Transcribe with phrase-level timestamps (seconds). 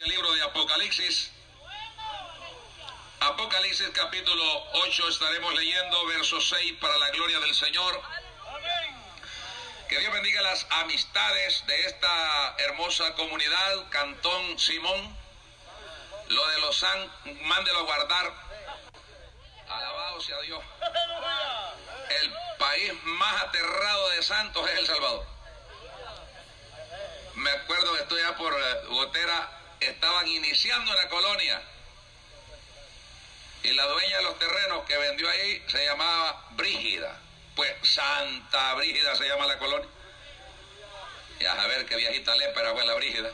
[0.00, 1.32] El libro de Apocalipsis.
[3.18, 8.00] Apocalipsis capítulo 8 estaremos leyendo verso 6 para la gloria del Señor.
[9.88, 15.16] Que Dios bendiga las amistades de esta hermosa comunidad, Cantón Simón.
[16.28, 17.12] Lo de los San,
[17.42, 18.32] mándelo a guardar.
[19.68, 20.62] Alabado sea Dios.
[22.22, 25.26] El país más aterrado de santos es El Salvador.
[27.34, 31.62] Me acuerdo que estoy ya por eh, Gotera estaban iniciando la colonia.
[33.62, 37.18] Y la dueña de los terrenos que vendió ahí se llamaba Brígida.
[37.56, 39.88] Pues Santa Brígida se llama la colonia.
[41.40, 43.30] Y a ver qué viejita lépera fue la Brígida.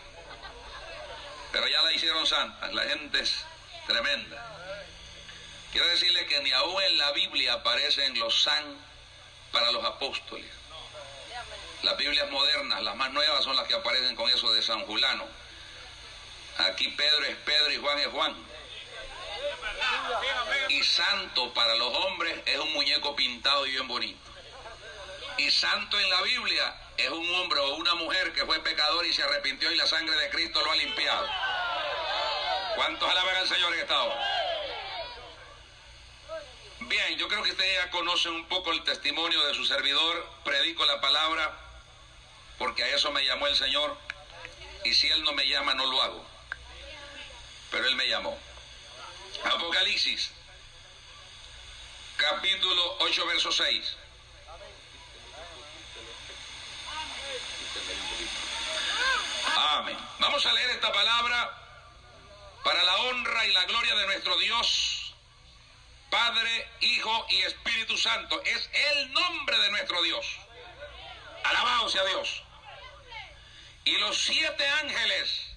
[1.52, 3.32] Pero ya la hicieron santa, la gente es
[3.86, 4.44] tremenda.
[5.70, 8.76] Quiero decirle que ni aún en la Biblia aparecen los san
[9.52, 10.50] para los apóstoles.
[11.82, 15.26] Las Biblias modernas, las más nuevas, son las que aparecen con eso de San Julano.
[16.58, 18.34] Aquí Pedro es Pedro y Juan es Juan.
[20.68, 24.18] Y santo para los hombres es un muñeco pintado y bien bonito.
[25.36, 29.12] Y santo en la Biblia es un hombre o una mujer que fue pecador y
[29.12, 31.28] se arrepintió y la sangre de Cristo lo ha limpiado.
[32.76, 33.94] ¿Cuántos alaban al Señor en esta?
[36.80, 40.28] Bien, yo creo que ustedes ya conocen un poco el testimonio de su servidor.
[40.44, 41.58] Predico la palabra
[42.58, 43.96] porque a eso me llamó el Señor.
[44.84, 46.33] Y si Él no me llama, no lo hago
[47.74, 48.38] pero él me llamó.
[49.42, 50.30] Apocalipsis,
[52.16, 53.96] capítulo 8, verso 6.
[59.56, 59.98] Amén.
[60.20, 61.52] Vamos a leer esta palabra
[62.62, 65.12] para la honra y la gloria de nuestro Dios,
[66.10, 68.40] Padre, Hijo y Espíritu Santo.
[68.44, 70.24] Es el nombre de nuestro Dios.
[71.42, 72.40] Alabado sea Dios.
[73.84, 75.53] Y los siete ángeles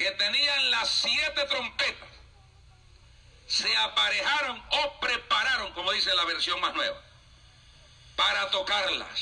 [0.00, 2.08] que tenían las siete trompetas
[3.46, 6.98] se aparejaron o prepararon, como dice la versión más nueva,
[8.16, 9.20] para tocarlas.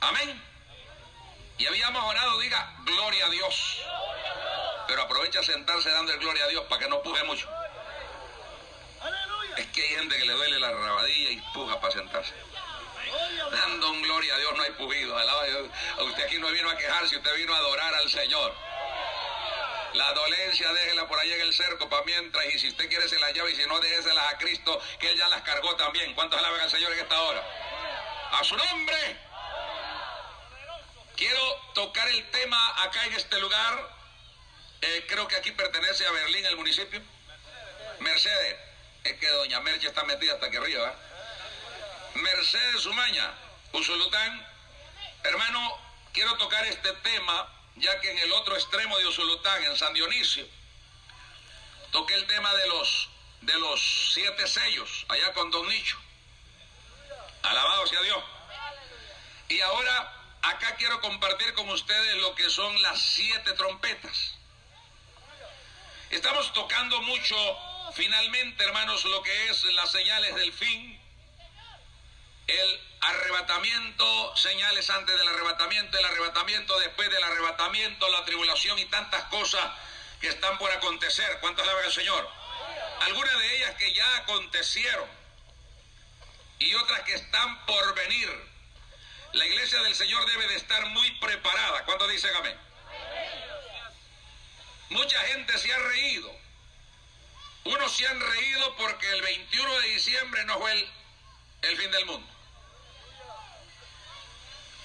[0.00, 0.42] Amén.
[1.56, 3.78] Y habíamos orado, diga, gloria a Dios.
[4.88, 7.48] Pero aprovecha a sentarse dando el gloria a Dios para que no puje mucho.
[9.56, 12.34] Es que hay gente que le duele la rabadilla y puja para sentarse.
[13.50, 15.16] Dando un gloria a Dios no hay pujido.
[16.04, 18.71] Usted aquí no vino a quejarse, usted vino a adorar al Señor.
[19.94, 22.44] La dolencia déjela por ahí en el cerco para mientras.
[22.54, 25.18] Y si usted quiere se las llave y si no, déjeselas a Cristo, que Él
[25.18, 26.14] ya las cargó también.
[26.14, 27.42] ¿Cuántos alaban al Señor en esta hora?
[28.32, 29.16] A su nombre.
[31.16, 33.96] Quiero tocar el tema acá en este lugar.
[34.80, 37.00] Eh, creo que aquí pertenece a Berlín, el municipio.
[38.00, 38.56] Mercedes.
[39.04, 40.94] Es que doña Merche está metida hasta aquí arriba.
[42.14, 43.32] Mercedes Sumaña,
[43.72, 44.46] Usulután.
[45.24, 45.78] Hermano,
[46.12, 50.46] quiero tocar este tema ya que en el otro extremo de Usulután, en San Dionisio,
[51.90, 53.08] toqué el tema de los,
[53.42, 55.98] de los siete sellos, allá con Don Nicho.
[57.42, 58.24] Alabado sea Dios.
[59.48, 64.34] Y ahora acá quiero compartir con ustedes lo que son las siete trompetas.
[66.10, 67.36] Estamos tocando mucho,
[67.94, 71.01] finalmente, hermanos, lo que es las señales del fin,
[72.46, 79.24] el arrebatamiento, señales antes del arrebatamiento, el arrebatamiento después del arrebatamiento, la tribulación y tantas
[79.24, 79.64] cosas
[80.20, 81.38] que están por acontecer.
[81.40, 82.28] ¿Cuántas alaban al Señor?
[83.00, 85.08] Algunas de ellas que ya acontecieron
[86.58, 88.52] y otras que están por venir.
[89.32, 91.84] La iglesia del Señor debe de estar muy preparada.
[91.84, 92.56] ¿Cuántos dicen amén?
[94.90, 96.30] Mucha gente se ha reído.
[97.64, 100.90] Unos se han reído porque el 21 de diciembre no fue el,
[101.62, 102.31] el fin del mundo.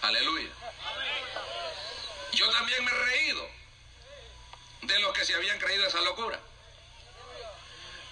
[0.02, 0.50] Aleluya.
[2.34, 3.50] Yo también me he reído
[4.84, 6.40] de los que se habían creído esa locura.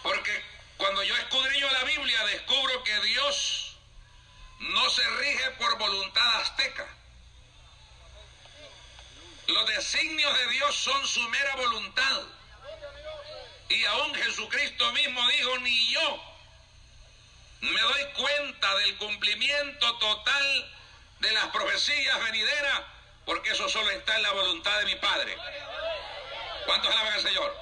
[0.03, 0.43] Porque
[0.77, 3.77] cuando yo escudriño la Biblia descubro que Dios
[4.59, 6.87] no se rige por voluntad azteca.
[9.47, 12.21] Los designios de Dios son su mera voluntad.
[13.69, 16.35] Y aún Jesucristo mismo dijo, ni yo
[17.61, 20.74] me doy cuenta del cumplimiento total
[21.19, 22.81] de las profecías venideras,
[23.25, 25.37] porque eso solo está en la voluntad de mi Padre.
[26.65, 27.57] ¿Cuántos alaban al Señor?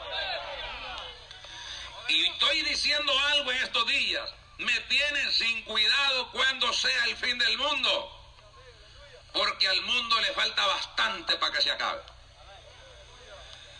[2.08, 4.30] Y estoy diciendo algo en estos días.
[4.58, 8.20] Me tienen sin cuidado cuando sea el fin del mundo.
[9.34, 12.02] Porque al mundo le falta bastante para que se acabe.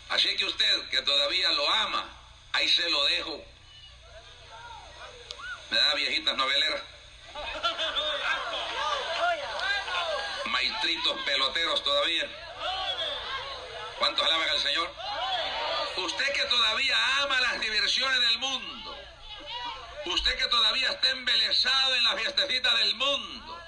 [0.08, 2.08] Así que usted que todavía lo ama,
[2.52, 3.44] ahí se lo dejo.
[5.70, 6.82] Me da viejitas noveleras.
[11.24, 12.28] Peloteros todavía.
[13.98, 14.92] ¿Cuántos alaban al Señor?
[15.96, 18.96] Usted que todavía ama las diversiones del mundo.
[20.04, 23.60] Usted que todavía está embelesado en la fiestecita del mundo.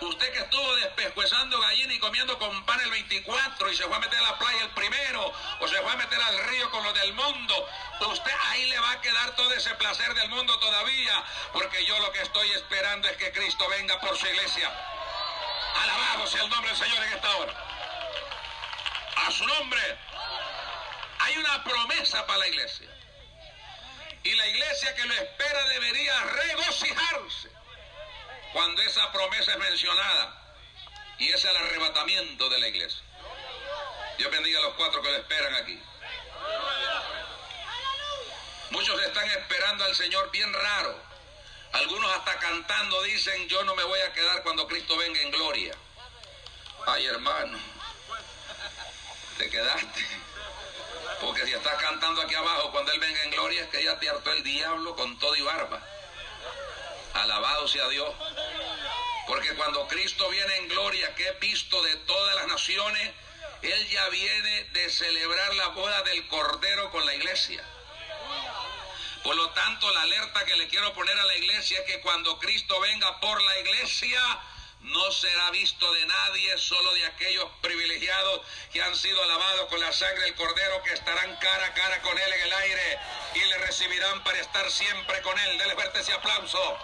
[0.00, 4.00] Usted que estuvo despescuezando gallina y comiendo con pan el 24 y se fue a
[4.00, 6.94] meter a la playa el primero o se fue a meter al río con los
[6.94, 7.68] del mundo.
[8.00, 12.12] Usted ahí le va a quedar todo ese placer del mundo todavía porque yo lo
[12.12, 14.95] que estoy esperando es que Cristo venga por su iglesia.
[15.82, 17.54] Alabado sea el nombre del Señor en esta hora.
[19.16, 19.80] A su nombre.
[21.18, 22.88] Hay una promesa para la iglesia.
[24.22, 27.50] Y la iglesia que lo espera debería regocijarse
[28.52, 30.42] cuando esa promesa es mencionada.
[31.18, 33.02] Y es el arrebatamiento de la iglesia.
[34.18, 35.80] Dios bendiga a los cuatro que lo esperan aquí.
[38.70, 41.15] Muchos están esperando al Señor bien raro.
[41.76, 45.74] Algunos hasta cantando dicen, yo no me voy a quedar cuando Cristo venga en gloria.
[46.86, 47.58] Ay hermano,
[49.36, 50.06] te quedaste.
[51.20, 54.08] Porque si estás cantando aquí abajo cuando Él venga en gloria es que ya te
[54.08, 55.82] hartó el diablo con todo y barba.
[57.12, 58.14] Alabado sea Dios.
[59.26, 63.12] Porque cuando Cristo viene en gloria, que es visto de todas las naciones,
[63.60, 67.62] Él ya viene de celebrar la boda del Cordero con la iglesia.
[69.26, 72.38] Por lo tanto, la alerta que le quiero poner a la iglesia es que cuando
[72.38, 74.20] Cristo venga por la iglesia,
[74.82, 78.42] no será visto de nadie, solo de aquellos privilegiados
[78.72, 82.16] que han sido lavados con la sangre del Cordero, que estarán cara a cara con
[82.16, 82.98] Él en el aire
[83.34, 85.58] y le recibirán para estar siempre con Él.
[85.58, 86.78] Dele fuerte ese aplauso.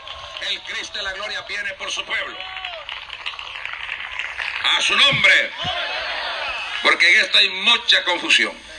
[0.50, 2.36] El Cristo de la gloria viene por su pueblo.
[4.64, 5.52] A su nombre.
[6.82, 8.71] Porque en esto hay mucha confusión.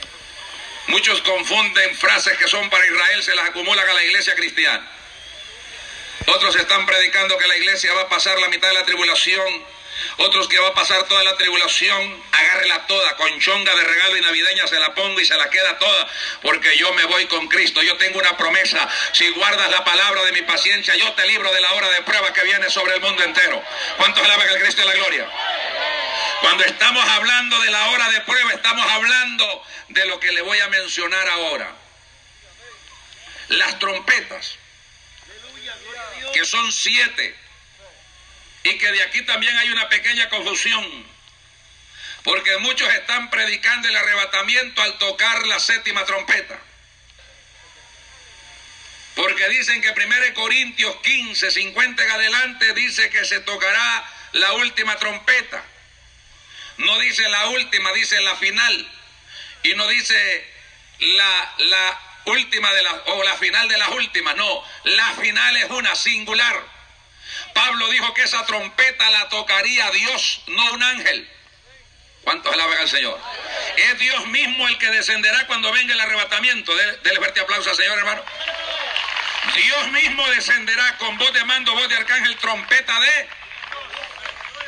[0.88, 4.86] Muchos confunden frases que son para Israel, se las acumulan a la iglesia cristiana.
[6.26, 9.74] Otros están predicando que la iglesia va a pasar la mitad de la tribulación.
[10.16, 14.20] Otros que va a pasar toda la tribulación, agárrela toda, con chonga de regalo y
[14.20, 16.08] navideña se la pongo y se la queda toda,
[16.42, 17.82] porque yo me voy con Cristo.
[17.82, 18.88] Yo tengo una promesa.
[19.12, 22.32] Si guardas la palabra de mi paciencia, yo te libro de la hora de prueba
[22.32, 23.62] que viene sobre el mundo entero.
[23.96, 25.28] ¿Cuántos alaban al Cristo de la gloria?
[26.44, 30.60] Cuando estamos hablando de la hora de prueba, estamos hablando de lo que le voy
[30.60, 31.74] a mencionar ahora.
[33.48, 34.58] Las trompetas
[36.34, 37.34] que son siete,
[38.64, 41.06] y que de aquí también hay una pequeña confusión,
[42.24, 46.60] porque muchos están predicando el arrebatamiento al tocar la séptima trompeta.
[49.14, 54.98] Porque dicen que 1 Corintios 15, 50 en adelante dice que se tocará la última
[54.98, 55.64] trompeta.
[56.78, 58.90] No dice la última, dice la final.
[59.62, 60.54] Y no dice
[60.98, 65.70] la, la última de las, o la final de las últimas, no, la final es
[65.70, 66.60] una singular.
[67.52, 71.28] Pablo dijo que esa trompeta la tocaría Dios, no un ángel.
[72.22, 73.20] ¿Cuántos alaban al Señor?
[73.76, 76.74] Es Dios mismo el que descenderá cuando venga el arrebatamiento.
[76.74, 78.24] Dele fuerte aplauso al Señor, hermano.
[79.54, 83.28] Dios mismo descenderá con voz de mando, voz de arcángel, trompeta de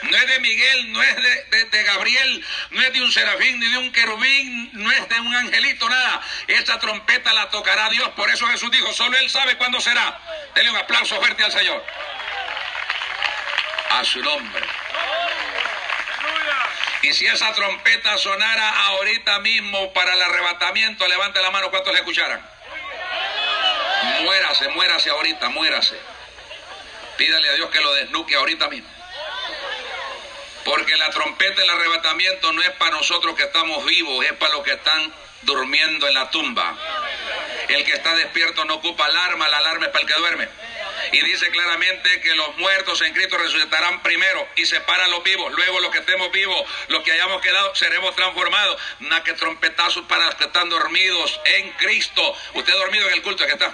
[0.03, 3.79] no es de Miguel, no es de, Gabriel, no es de un serafín ni de
[3.79, 6.21] un querubín, no es de un angelito, nada.
[6.47, 8.09] Esa trompeta la tocará Dios.
[8.11, 10.19] Por eso Jesús dijo, solo Él sabe cuándo será.
[10.55, 11.85] Denle un aplauso fuerte al Señor.
[13.91, 14.67] A su nombre.
[17.03, 22.01] Y si esa trompeta sonara ahorita mismo para el arrebatamiento, levante la mano, ¿cuántos le
[22.01, 22.45] escucharan?
[24.23, 25.97] Muérase, muérase ahorita, muérase.
[27.17, 28.96] Pídale a Dios que lo desnuque ahorita mismo.
[30.67, 34.65] Porque la trompeta del arrebatamiento no es para nosotros que estamos vivos, es para los
[34.65, 36.77] que están durmiendo en la tumba.
[37.69, 40.49] El que está despierto no ocupa alarma, la alarma es para el que duerme.
[41.13, 45.53] Y dice claramente que los muertos en Cristo resucitarán primero y separan los vivos.
[45.53, 48.83] Luego los que estemos vivos, los que hayamos quedado, seremos transformados.
[48.99, 52.35] Nada que trompetazos para los que están dormidos en Cristo.
[52.55, 53.73] Usted dormido en el culto que está.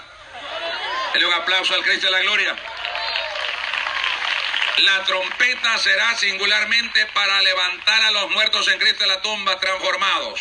[1.14, 2.54] Dele un aplauso al Cristo de la gloria.
[4.78, 10.40] La trompeta será singularmente para levantar a los muertos en Cristo de la tumba transformados.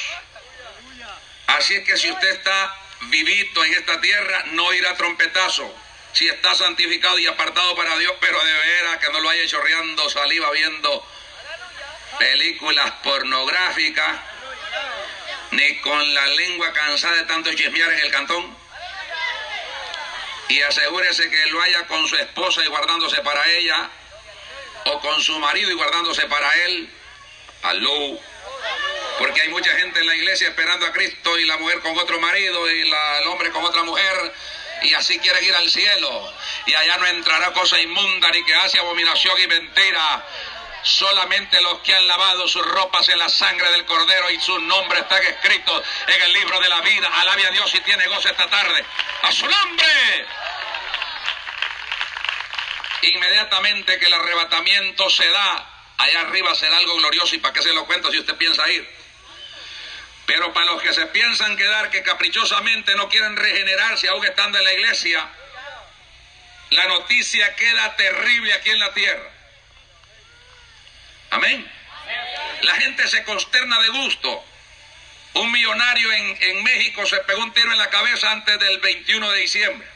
[1.47, 5.73] Así es que si usted está vivito en esta tierra, no irá trompetazo.
[6.13, 10.09] Si está santificado y apartado para Dios, pero de veras que no lo haya chorreando
[10.09, 11.05] saliva viendo
[12.19, 14.19] películas pornográficas,
[15.51, 18.57] ni con la lengua cansada de tanto chismear en el cantón.
[20.49, 23.89] Y asegúrese que lo haya con su esposa y guardándose para ella,
[24.85, 26.89] o con su marido y guardándose para él.
[27.63, 28.19] Aló.
[29.19, 32.19] Porque hay mucha gente en la iglesia esperando a Cristo y la mujer con otro
[32.19, 34.33] marido y el hombre con otra mujer
[34.81, 36.33] y así quieren ir al cielo.
[36.65, 40.25] Y allá no entrará cosa inmunda ni que hace abominación y mentira.
[40.83, 44.99] solamente los que han lavado sus ropas en la sangre del Cordero y su nombre
[44.99, 47.07] está escrito en el libro de la vida.
[47.21, 48.83] Alabe a Dios y tiene gozo esta tarde.
[49.21, 50.25] ¡A su nombre!
[53.01, 57.73] Inmediatamente que el arrebatamiento se da, allá arriba será algo glorioso y para qué se
[57.73, 58.87] lo cuento si usted piensa ir.
[60.25, 64.63] Pero para los que se piensan quedar, que caprichosamente no quieren regenerarse aún estando en
[64.63, 65.27] la iglesia,
[66.69, 69.29] la noticia queda terrible aquí en la tierra.
[71.31, 71.71] Amén.
[72.61, 74.45] La gente se consterna de gusto.
[75.33, 79.39] Un millonario en, México se pegó un tiro en la cabeza antes del 21 de
[79.39, 79.87] diciembre.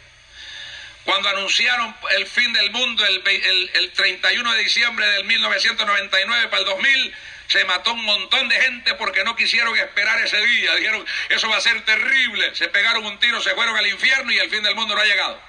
[1.05, 6.65] Cuando anunciaron el fin del mundo el, el 31 de diciembre del 1999 para el
[6.65, 7.15] 2000,
[7.47, 10.75] se mató un montón de gente porque no quisieron esperar ese día.
[10.75, 12.55] Dijeron, eso va a ser terrible.
[12.55, 15.05] Se pegaron un tiro, se fueron al infierno y el fin del mundo no ha
[15.05, 15.39] llegado.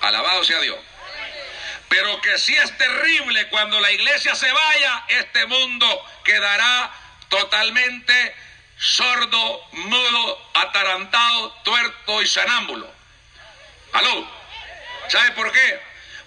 [0.00, 0.78] Alabado sea Dios.
[1.88, 6.90] Pero que sí es terrible cuando la iglesia se vaya, este mundo quedará
[7.28, 8.34] totalmente
[8.78, 12.93] sordo, mudo, atarantado, tuerto y sanámbulo.
[13.94, 14.28] ¿Aló?
[15.08, 15.80] ¿Sabe por qué?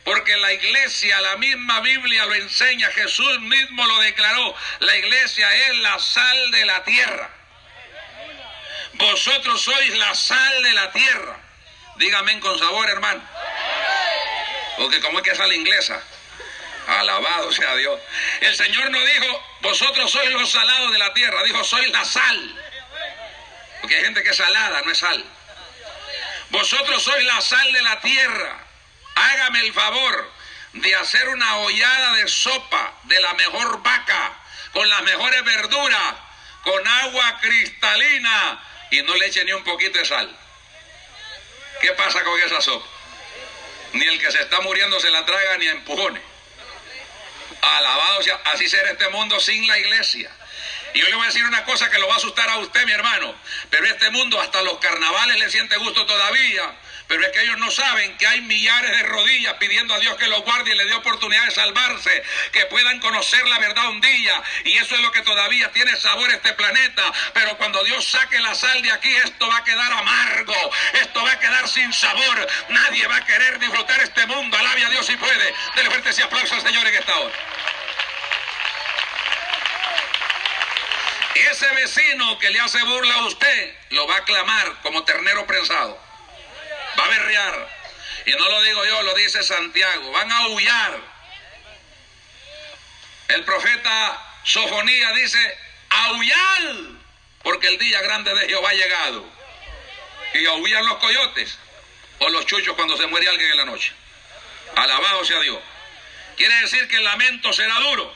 [0.05, 5.77] Porque la iglesia, la misma Biblia lo enseña, Jesús mismo lo declaró, la iglesia es
[5.79, 7.29] la sal de la tierra.
[8.93, 11.39] Vosotros sois la sal de la tierra.
[11.97, 13.21] Dígame con sabor, hermano.
[14.77, 16.01] Porque como es que sale inglesa.
[16.87, 17.99] Alabado sea Dios.
[18.39, 22.63] El Señor no dijo, vosotros sois los salados de la tierra, dijo, sois la sal.
[23.81, 25.36] Porque hay gente que es salada, no es sal.
[26.49, 28.65] Vosotros sois la sal de la tierra.
[29.15, 30.31] Hágame el favor
[30.73, 34.33] de hacer una hollada de sopa de la mejor vaca,
[34.71, 36.15] con las mejores verduras,
[36.63, 40.37] con agua cristalina y no le eche ni un poquito de sal.
[41.81, 42.87] ¿Qué pasa con esa sopa?
[43.93, 46.23] Ni el que se está muriendo se la traga ni a empujones.
[47.61, 50.31] Alabado sea, así será este mundo sin la iglesia.
[50.97, 52.83] Y yo le voy a decir una cosa que lo va a asustar a usted,
[52.87, 53.35] mi hermano.
[53.69, 56.73] Pero este mundo hasta los carnavales le siente gusto todavía.
[57.07, 60.25] Pero es que ellos no saben que hay millares de rodillas pidiendo a Dios que
[60.27, 64.41] los guarde y le dé oportunidad de salvarse, que puedan conocer la verdad un día.
[64.65, 67.03] Y eso es lo que todavía tiene sabor este planeta.
[67.31, 71.33] Pero cuando Dios saque la sal de aquí, esto va a quedar amargo, esto va
[71.33, 72.47] a quedar sin sabor.
[72.69, 74.57] Nadie va a querer disfrutar este mundo.
[74.57, 75.53] Alabe a Dios si puede.
[75.75, 77.35] Dele fuerte ese aplauso al Señor en esta hora.
[81.37, 86.07] Ese vecino que le hace burla a usted lo va a clamar como ternero prensado
[86.97, 87.69] va a berrear.
[88.25, 90.11] Y no lo digo yo, lo dice Santiago.
[90.11, 90.99] Van a aullar.
[93.29, 95.57] El profeta Sofonía dice,
[95.89, 96.75] aullar,
[97.43, 99.25] porque el día grande de Jehová ha llegado.
[100.33, 101.57] Y aullan los coyotes
[102.19, 103.93] o los chuchos cuando se muere alguien en la noche.
[104.75, 105.59] Alabado sea Dios.
[106.35, 108.13] Quiere decir que el lamento será duro.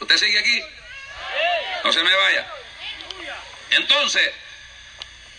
[0.00, 0.62] ¿Usted sigue aquí?
[1.84, 2.46] No se me vaya.
[3.70, 4.32] Entonces,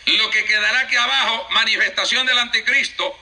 [0.06, 3.20] lo que quedará aquí abajo, manifestación del anticristo.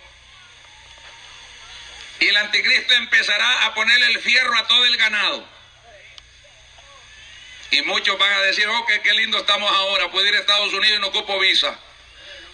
[2.19, 5.47] Y el anticristo empezará a ponerle el fierro a todo el ganado.
[7.71, 10.97] Y muchos van a decir, oh, qué, lindo estamos ahora, puedo ir a Estados Unidos
[10.97, 11.79] y no ocupo visa.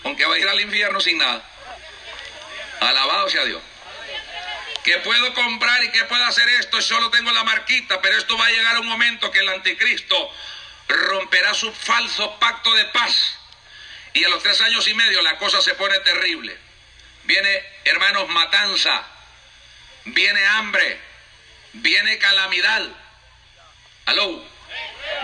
[0.04, 1.44] Aunque va a ir al infierno sin nada.
[2.80, 3.62] Alabado sea Dios.
[4.84, 8.46] Que puedo comprar y que puedo hacer esto, solo tengo la marquita, pero esto va
[8.46, 10.32] a llegar un momento que el anticristo
[10.88, 13.38] romperá su falso pacto de paz
[14.14, 16.58] y a los tres años y medio la cosa se pone terrible.
[17.24, 19.06] Viene, hermanos, matanza,
[20.06, 21.00] viene hambre,
[21.74, 22.88] viene calamidad.
[24.06, 24.44] Aló,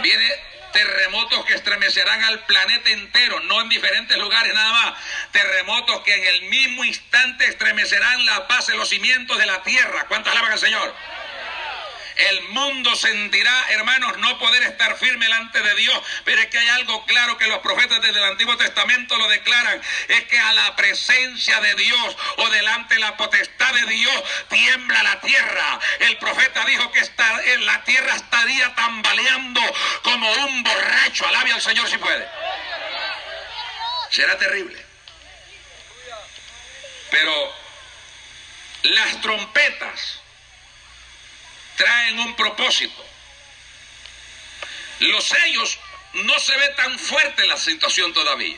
[0.02, 0.36] viene
[0.74, 5.00] terremotos que estremecerán al planeta entero, no en diferentes lugares nada más.
[5.32, 10.06] Terremotos que en el mismo instante estremecerán la base, los cimientos de la tierra.
[10.08, 10.94] ¿Cuántas alaban al Señor?
[12.16, 16.00] El mundo sentirá, hermanos, no poder estar firme delante de Dios.
[16.24, 19.82] Pero es que hay algo claro que los profetas desde el Antiguo Testamento lo declaran.
[20.08, 25.04] Es que a la presencia de Dios o delante de la potestad de Dios tiembla
[25.04, 25.80] la tierra.
[26.00, 27.00] El profeta dijo que
[27.54, 29.62] en la tierra estaría tambaleando
[30.04, 31.28] como un borracho.
[31.28, 32.28] Alabe al Señor si puede.
[34.12, 34.84] Será terrible.
[37.10, 37.54] Pero
[38.84, 40.23] las trompetas
[41.76, 43.06] traen un propósito.
[45.00, 45.80] Los sellos
[46.14, 48.58] no se ve tan fuerte la situación todavía.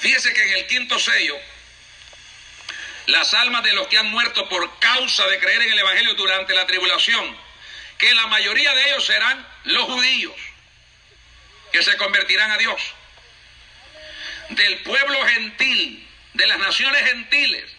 [0.00, 1.38] Fíjese que en el quinto sello,
[3.06, 6.54] las almas de los que han muerto por causa de creer en el Evangelio durante
[6.54, 7.36] la tribulación,
[7.98, 10.34] que la mayoría de ellos serán los judíos,
[11.72, 12.82] que se convertirán a Dios,
[14.50, 17.70] del pueblo gentil, de las naciones gentiles,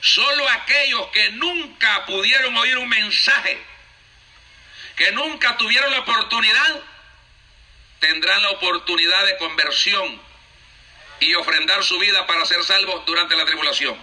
[0.00, 3.58] Solo aquellos que nunca pudieron oír un mensaje,
[4.96, 6.80] que nunca tuvieron la oportunidad,
[7.98, 10.20] tendrán la oportunidad de conversión
[11.20, 13.98] y ofrendar su vida para ser salvos durante la tribulación.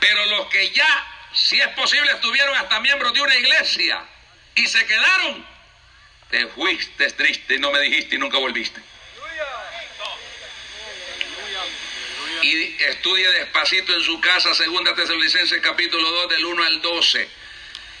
[0.00, 4.02] Pero los que ya, si es posible, estuvieron hasta miembros de una iglesia
[4.54, 5.46] y se quedaron,
[6.30, 8.80] te fuiste triste y no me dijiste y nunca volviste.
[12.42, 17.28] Y estudie despacito en su casa, segunda Tesalonicenses capítulo 2 del 1 al 12.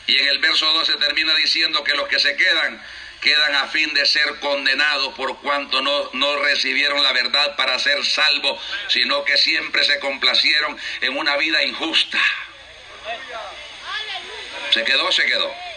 [0.06, 2.82] Y en el verso 12 termina diciendo que los que se quedan
[3.20, 8.04] quedan a fin de ser condenados por cuanto no, no recibieron la verdad para ser
[8.04, 12.18] salvos, sino que siempre se complacieron en una vida injusta.
[14.70, 15.67] Se quedó, se quedó.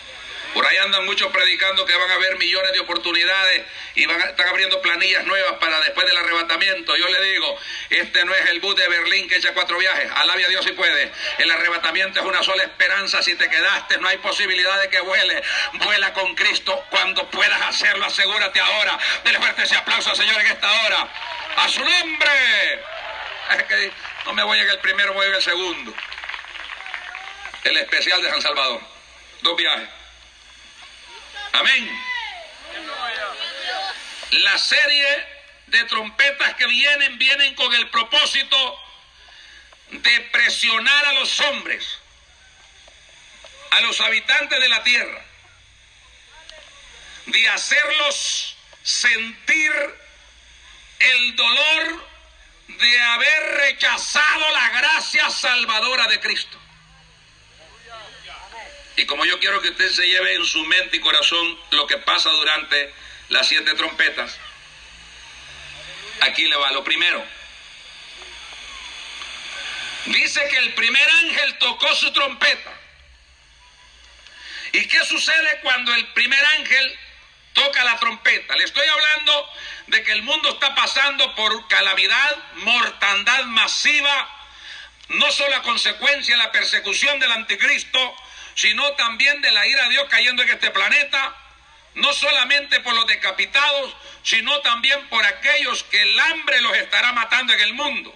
[0.54, 3.64] Por ahí andan muchos predicando que van a haber millones de oportunidades
[3.96, 6.96] y van están abriendo planillas nuevas para después del arrebatamiento.
[6.96, 7.58] Yo le digo,
[7.90, 10.12] este no es el bus de Berlín que echa cuatro viajes.
[10.16, 11.12] Alabia a Dios si puede.
[11.38, 13.24] El arrebatamiento es una sola esperanza.
[13.24, 15.42] Si te quedaste, no hay posibilidad de que vuele.
[15.74, 18.06] Vuela con Cristo cuando puedas hacerlo.
[18.06, 18.98] Asegúrate ahora.
[19.24, 21.08] Dele fuerte ese aplauso, Señor, en esta hora.
[21.58, 22.82] A su nombre.
[24.26, 25.94] No me voy en el primero, voy en el segundo.
[27.64, 28.82] El especial de San Salvador.
[29.42, 30.01] Dos viajes.
[31.54, 32.02] Amén.
[34.32, 35.28] La serie
[35.68, 38.80] de trompetas que vienen, vienen con el propósito
[39.90, 41.86] de presionar a los hombres,
[43.72, 45.26] a los habitantes de la tierra,
[47.26, 49.72] de hacerlos sentir
[51.00, 52.12] el dolor
[52.68, 56.58] de haber rechazado la gracia salvadora de Cristo.
[59.02, 61.98] Y como yo quiero que usted se lleve en su mente y corazón lo que
[61.98, 62.94] pasa durante
[63.30, 64.38] las siete trompetas,
[66.20, 67.26] aquí le va lo primero.
[70.06, 72.72] Dice que el primer ángel tocó su trompeta.
[74.74, 77.00] ¿Y qué sucede cuando el primer ángel
[77.54, 78.56] toca la trompeta?
[78.56, 79.50] Le estoy hablando
[79.88, 84.48] de que el mundo está pasando por calamidad, mortandad masiva,
[85.10, 88.16] no solo a consecuencia de la persecución del anticristo,
[88.62, 91.36] sino también de la ira de Dios cayendo en este planeta,
[91.96, 97.54] no solamente por los decapitados, sino también por aquellos que el hambre los estará matando
[97.54, 98.16] en el mundo.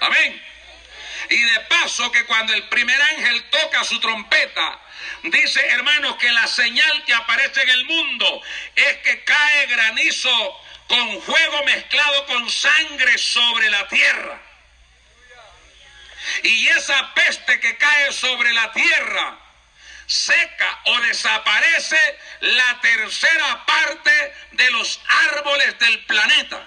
[0.00, 0.42] Amén.
[1.28, 4.80] Y de paso que cuando el primer ángel toca su trompeta,
[5.24, 8.42] dice hermanos que la señal que aparece en el mundo
[8.74, 14.40] es que cae granizo con fuego mezclado con sangre sobre la tierra.
[16.42, 19.47] Y esa peste que cae sobre la tierra
[20.08, 26.66] seca o desaparece la tercera parte de los árboles del planeta.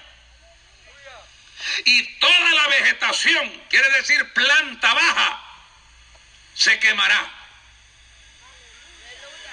[1.85, 5.43] Y toda la vegetación, quiere decir planta baja,
[6.53, 7.29] se quemará.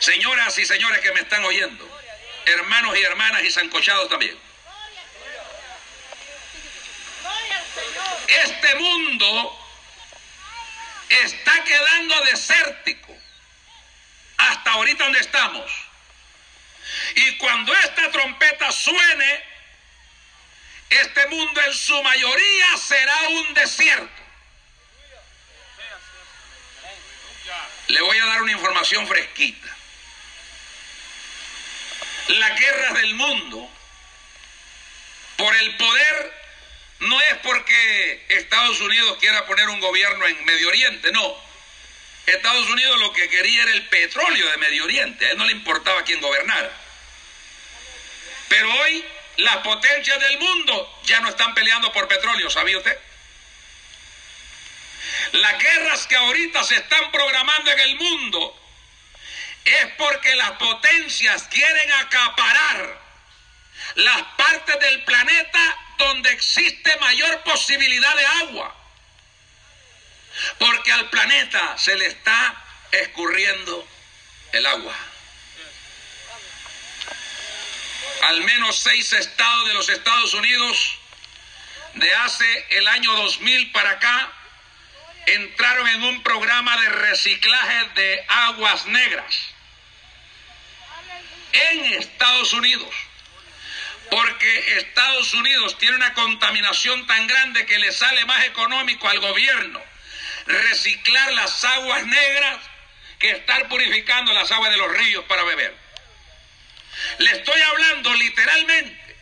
[0.01, 2.01] Señoras y señores que me están oyendo,
[2.45, 4.39] hermanos y hermanas y sancochados también.
[8.29, 9.67] Este mundo
[11.09, 12.98] está quedando desértico
[14.73, 15.71] ahorita donde estamos.
[17.15, 19.45] Y cuando esta trompeta suene,
[20.91, 24.23] este mundo en su mayoría será un desierto.
[27.89, 29.69] Le voy a dar una información fresquita.
[32.29, 33.71] Las guerras del mundo,
[35.37, 36.39] por el poder,
[37.01, 41.48] no es porque Estados Unidos quiera poner un gobierno en Medio Oriente, no.
[42.31, 45.53] Estados Unidos lo que quería era el petróleo de Medio Oriente, a él no le
[45.53, 46.71] importaba quién gobernara.
[48.49, 49.05] Pero hoy
[49.39, 52.99] las potencias del mundo ya no están peleando por petróleo, ¿sabía usted?
[55.33, 58.61] Las guerras que ahorita se están programando en el mundo
[59.65, 63.01] es porque las potencias quieren acaparar
[63.95, 68.78] las partes del planeta donde existe mayor posibilidad de agua
[70.59, 73.87] porque al planeta se le está escurriendo
[74.53, 74.95] el agua.
[78.23, 80.99] Al menos seis estados de los Estados Unidos
[81.95, 84.33] de hace el año 2000 para acá
[85.27, 89.49] entraron en un programa de reciclaje de aguas negras
[91.53, 92.95] en Estados Unidos.
[94.11, 99.83] Porque Estados Unidos tiene una contaminación tan grande que le sale más económico al gobierno
[100.49, 102.59] reciclar las aguas negras
[103.19, 105.75] que estar purificando las aguas de los ríos para beber.
[107.19, 109.17] Le estoy hablando literalmente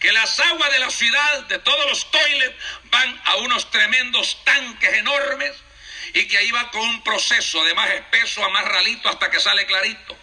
[0.00, 4.94] que las aguas de la ciudad, de todos los toilets, van a unos tremendos tanques
[4.94, 5.52] enormes
[6.14, 9.38] y que ahí va con un proceso de más espeso a más ralito hasta que
[9.38, 10.16] sale clarito.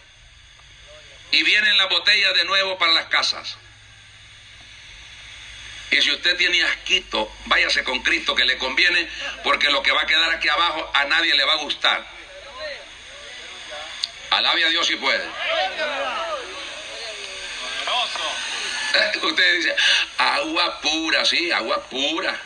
[1.30, 3.56] Y vienen las botellas de nuevo para las casas.
[5.90, 9.08] Y si usted tiene asquito, váyase con Cristo que le conviene,
[9.42, 12.04] porque lo que va a quedar aquí abajo a nadie le va a gustar.
[14.30, 15.24] Alabe a Dios si puede.
[19.22, 19.76] Usted dice,
[20.18, 22.38] agua pura, sí, agua pura.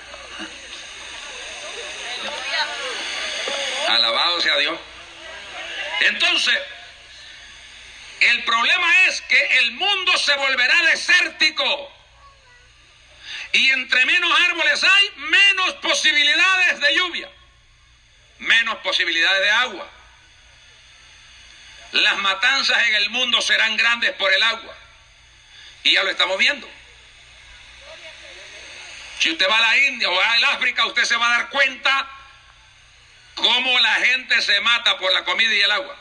[3.89, 4.79] Alabado sea Dios.
[6.01, 6.59] Entonces,
[8.21, 11.93] el problema es que el mundo se volverá desértico.
[13.53, 17.29] Y entre menos árboles hay, menos posibilidades de lluvia,
[18.39, 19.91] menos posibilidades de agua.
[21.93, 24.75] Las matanzas en el mundo serán grandes por el agua.
[25.85, 26.69] Y ya lo estamos viendo.
[29.19, 32.11] Si usted va a la India o al África, usted se va a dar cuenta
[33.35, 35.97] cómo la gente se mata por la comida y el agua.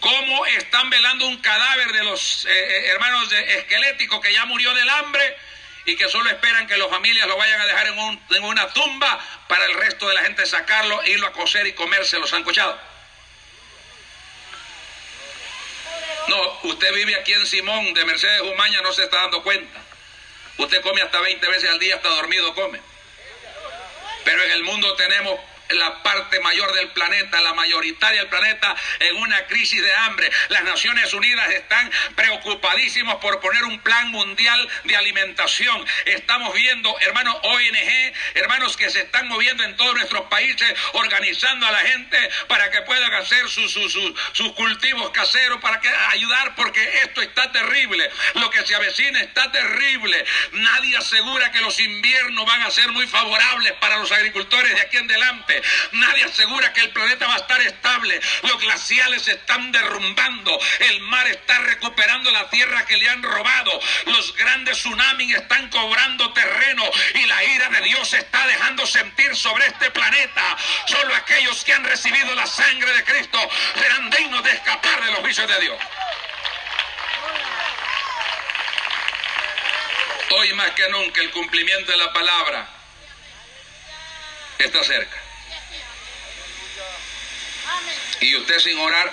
[0.00, 4.88] Cómo están velando un cadáver de los eh, eh, hermanos esqueléticos que ya murió del
[4.88, 5.36] hambre
[5.84, 9.18] y que solo esperan que las familias lo vayan a dejar en, en, una tumba
[9.48, 12.78] para el resto de la gente sacarlo, irlo a coser y comerse los sancochados.
[16.28, 19.80] No, usted vive aquí en Simón de Mercedes Humaña, no se está dando cuenta.
[20.58, 22.80] Usted come hasta 20 veces al día, hasta dormido come.
[24.24, 25.40] Pero en el mundo tenemos
[25.74, 30.30] la parte mayor del planeta, la mayoritaria del planeta, en una crisis de hambre.
[30.48, 35.84] Las Naciones Unidas están preocupadísimos por poner un plan mundial de alimentación.
[36.06, 41.72] Estamos viendo, hermanos ONG, hermanos que se están moviendo en todos nuestros países, organizando a
[41.72, 47.22] la gente para que puedan hacer sus, sus, cultivos caseros, para que ayudar, porque esto
[47.22, 48.10] está terrible.
[48.34, 50.24] Lo que se avecina está terrible.
[50.52, 54.96] Nadie asegura que los inviernos van a ser muy favorables para los agricultores de aquí
[54.96, 55.61] en adelante.
[55.92, 58.20] Nadie asegura que el planeta va a estar estable.
[58.42, 60.58] Los glaciales se están derrumbando.
[60.80, 63.80] El mar está recuperando la tierra que le han robado.
[64.06, 69.34] Los grandes tsunamis están cobrando terreno y la ira de Dios se está dejando sentir
[69.36, 70.56] sobre este planeta.
[70.86, 73.38] Solo aquellos que han recibido la sangre de Cristo
[73.74, 75.78] serán dignos de escapar de los vicios de Dios.
[80.34, 82.66] Hoy más que nunca el cumplimiento de la palabra
[84.58, 85.21] está cerca.
[88.20, 89.12] Y usted sin orar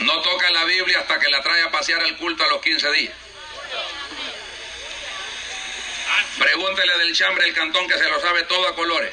[0.00, 2.90] no toca la Biblia hasta que la trae a pasear al culto a los 15
[2.92, 3.14] días.
[6.38, 9.12] Pregúntele del chambre el cantón que se lo sabe todo a colores.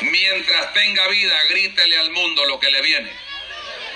[0.00, 3.12] Mientras tenga vida, grítele al mundo lo que le viene.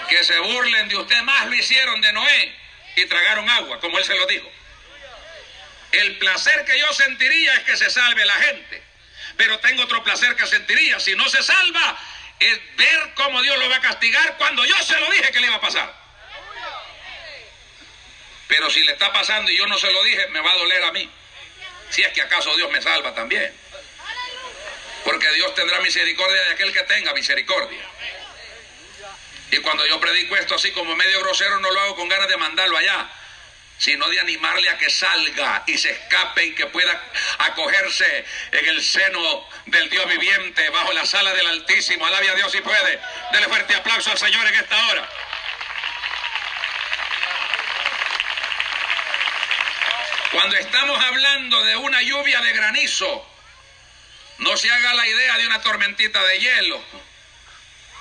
[0.08, 2.54] Que se burlen de usted, más lo hicieron de Noé
[2.96, 4.48] y tragaron agua, como él se lo dijo.
[5.92, 8.85] El placer que yo sentiría es que se salve la gente
[9.36, 10.98] pero tengo otro placer que sentiría.
[11.00, 11.98] Si no se salva,
[12.38, 15.46] es ver cómo Dios lo va a castigar cuando yo se lo dije que le
[15.46, 15.94] iba a pasar.
[18.48, 20.84] Pero si le está pasando y yo no se lo dije, me va a doler
[20.84, 21.10] a mí.
[21.90, 23.52] Si es que acaso Dios me salva también.
[25.04, 27.84] Porque Dios tendrá misericordia de aquel que tenga misericordia.
[29.50, 32.36] Y cuando yo predico esto así como medio grosero, no lo hago con ganas de
[32.36, 33.08] mandarlo allá
[33.78, 37.00] sino de animarle a que salga y se escape y que pueda
[37.38, 42.06] acogerse en el seno del Dios viviente, bajo la sala del Altísimo.
[42.06, 43.00] Alabe a Dios si puede.
[43.32, 45.08] Dele fuerte aplauso al Señor en esta hora.
[50.32, 53.26] Cuando estamos hablando de una lluvia de granizo,
[54.38, 56.84] no se haga la idea de una tormentita de hielo,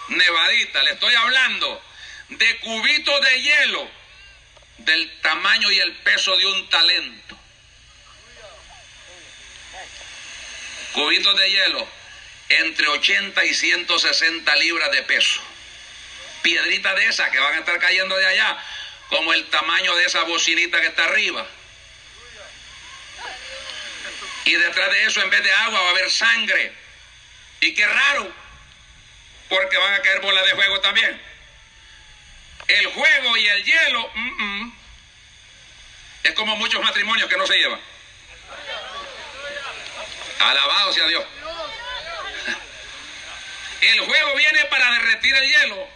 [0.09, 1.81] nevadita, le estoy hablando
[2.29, 4.04] de cubitos de hielo
[4.77, 7.37] del tamaño y el peso de un talento.
[10.93, 11.87] Cubitos de hielo
[12.49, 15.41] entre 80 y 160 libras de peso.
[16.41, 18.57] Piedrita de esas que van a estar cayendo de allá,
[19.09, 21.45] como el tamaño de esa bocinita que está arriba.
[24.45, 26.71] Y detrás de eso, en vez de agua, va a haber sangre.
[27.61, 28.31] Y qué raro,
[29.49, 31.34] porque van a caer bolas de juego también
[32.67, 34.11] el juego y el hielo
[36.23, 37.79] es como muchos matrimonios que no se llevan.
[40.39, 41.23] Alabado sea Dios.
[43.81, 45.87] El juego viene para derretir el hielo.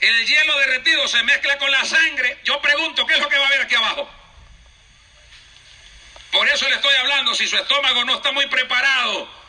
[0.00, 2.38] El hielo derretido se mezcla con la sangre.
[2.44, 4.10] Yo pregunto, ¿qué es lo que va a haber aquí abajo?
[6.32, 9.43] Por eso le estoy hablando, si su estómago no está muy preparado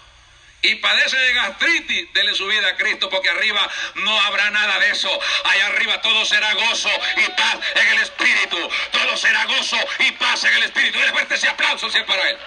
[0.65, 4.89] y padece de gastritis, dele su vida a Cristo, porque arriba no habrá nada de
[4.89, 5.19] eso.
[5.43, 8.69] Allá arriba todo será gozo y paz en el Espíritu.
[8.91, 10.97] Todo será gozo y paz en el Espíritu.
[10.97, 12.37] Dele fuerte ese aplauso si es para él.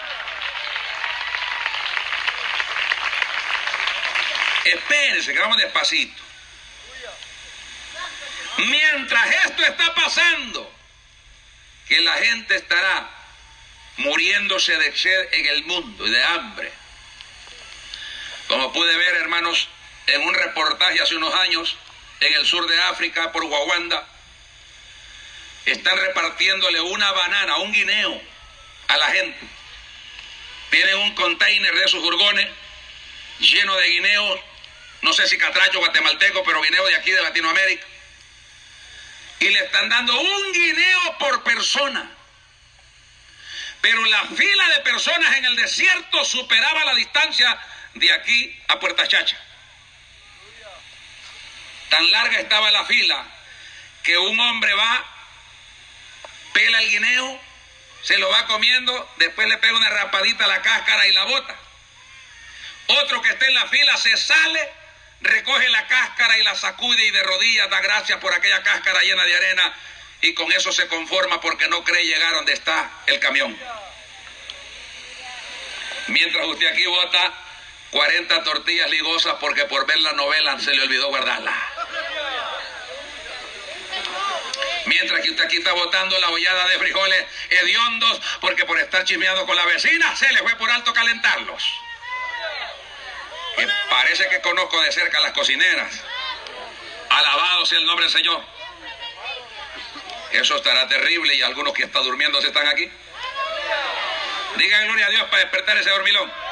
[4.64, 6.22] Espérense, que vamos despacito.
[8.58, 10.74] Mientras esto está pasando,
[11.86, 13.08] que la gente estará
[13.98, 16.77] muriéndose de sed en el mundo y de hambre
[18.48, 19.68] como pude ver, hermanos,
[20.06, 21.76] en un reportaje hace unos años
[22.20, 24.08] en el sur de África, por Guaguanda,
[25.66, 28.20] están repartiéndole una banana, un guineo
[28.88, 29.38] a la gente.
[30.70, 32.48] Tienen un container de esos urgones
[33.38, 34.40] lleno de guineos,
[35.02, 37.86] no sé si catracho guatemalteco, pero guineo de aquí de Latinoamérica.
[39.40, 42.10] Y le están dando un guineo por persona.
[43.82, 47.58] Pero la fila de personas en el desierto superaba la distancia
[47.94, 49.36] de aquí a Puerta Chacha.
[51.88, 53.24] Tan larga estaba la fila
[54.02, 55.04] que un hombre va,
[56.52, 57.40] pela el guineo,
[58.02, 61.56] se lo va comiendo, después le pega una rapadita a la cáscara y la bota.
[62.86, 64.72] Otro que esté en la fila se sale,
[65.20, 69.24] recoge la cáscara y la sacude y de rodillas da gracias por aquella cáscara llena
[69.24, 69.74] de arena
[70.22, 73.56] y con eso se conforma porque no cree llegar donde está el camión.
[76.08, 77.34] Mientras usted aquí vota
[77.90, 81.54] 40 tortillas ligosas porque por ver la novela se le olvidó guardarla.
[84.86, 89.46] Mientras que usted aquí está botando la hollada de frijoles hediondos porque por estar chismeando
[89.46, 91.62] con la vecina se le fue por alto calentarlos.
[93.90, 95.92] Parece que conozco de cerca a las cocineras.
[97.10, 98.42] Alabado sea el nombre del Señor.
[100.32, 102.90] Eso estará terrible y algunos que están durmiendo se están aquí.
[104.56, 106.47] Digan gloria a Dios para despertar ese dormilón.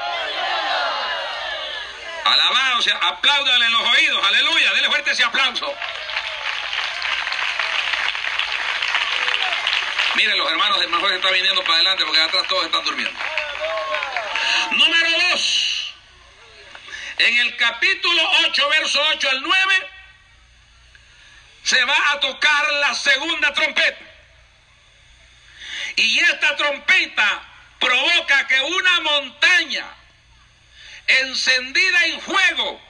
[2.27, 5.73] Alabado sea, apláudale en los oídos, aleluya, dele fuerte ese aplauso.
[10.17, 13.21] Miren, los hermanos del mejor están viniendo para adelante porque atrás todos están durmiendo.
[14.73, 15.95] Número 2.
[17.19, 19.91] En el capítulo 8, verso 8 al 9,
[21.63, 24.05] se va a tocar la segunda trompeta.
[25.97, 27.43] Y esta trompeta
[27.79, 29.87] provoca que una montaña
[31.07, 32.81] encendida en fuego,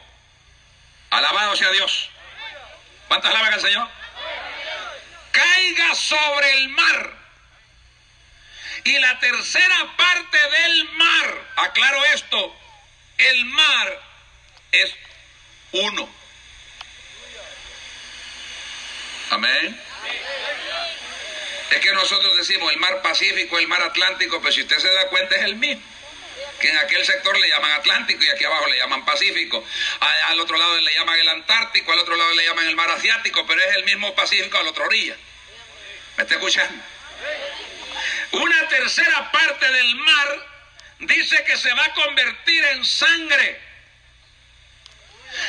[1.10, 2.10] alabado sea Dios.
[3.08, 3.88] ¿Cuántas alaban al Señor?
[5.32, 7.16] Caiga sobre el mar.
[8.84, 12.56] Y la tercera parte del mar, aclaro esto,
[13.18, 14.02] el mar
[14.72, 14.94] es
[15.72, 16.08] uno.
[19.30, 19.80] Amén.
[21.70, 25.08] Es que nosotros decimos el mar Pacífico, el mar Atlántico, pero si usted se da
[25.08, 25.82] cuenta es el mismo.
[26.60, 29.64] Que en aquel sector le llaman Atlántico y aquí abajo le llaman Pacífico.
[30.00, 33.46] Al otro lado le llaman el Antártico, al otro lado le llaman el mar Asiático,
[33.46, 35.16] pero es el mismo Pacífico a la otra orilla.
[36.16, 36.82] ¿Me está escuchando?
[38.32, 40.46] Una tercera parte del mar
[41.00, 43.60] dice que se va a convertir en sangre.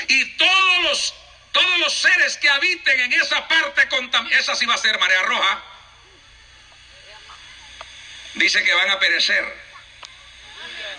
[0.07, 1.13] Y todos los,
[1.51, 3.87] todos los seres que habiten en esa parte,
[4.31, 5.63] esa sí va a ser marea roja,
[8.35, 9.66] dice que van a perecer.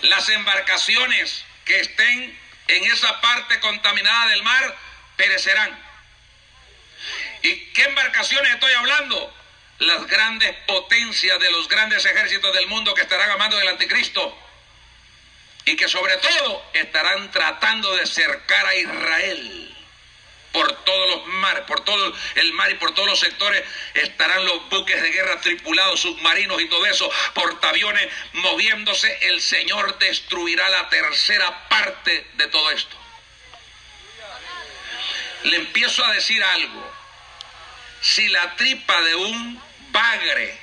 [0.01, 4.77] Las embarcaciones que estén en esa parte contaminada del mar
[5.15, 5.77] perecerán.
[7.41, 9.33] ¿Y qué embarcaciones estoy hablando?
[9.79, 14.37] Las grandes potencias de los grandes ejércitos del mundo que estarán amando del anticristo
[15.65, 19.78] y que sobre todo estarán tratando de cercar a Israel
[20.51, 24.67] por todos los mares, por todo el mar y por todos los sectores estarán los
[24.69, 29.17] buques de guerra tripulados, submarinos y todo eso, portaaviones moviéndose.
[29.27, 32.97] El Señor destruirá la tercera parte de todo esto.
[35.43, 36.93] Le empiezo a decir algo.
[38.01, 40.57] Si la tripa de un bagre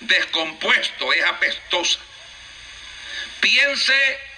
[0.00, 1.98] descompuesto es apestosa,
[3.40, 4.29] piense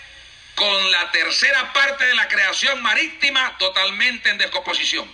[0.54, 5.10] con la tercera parte de la creación marítima totalmente en descomposición.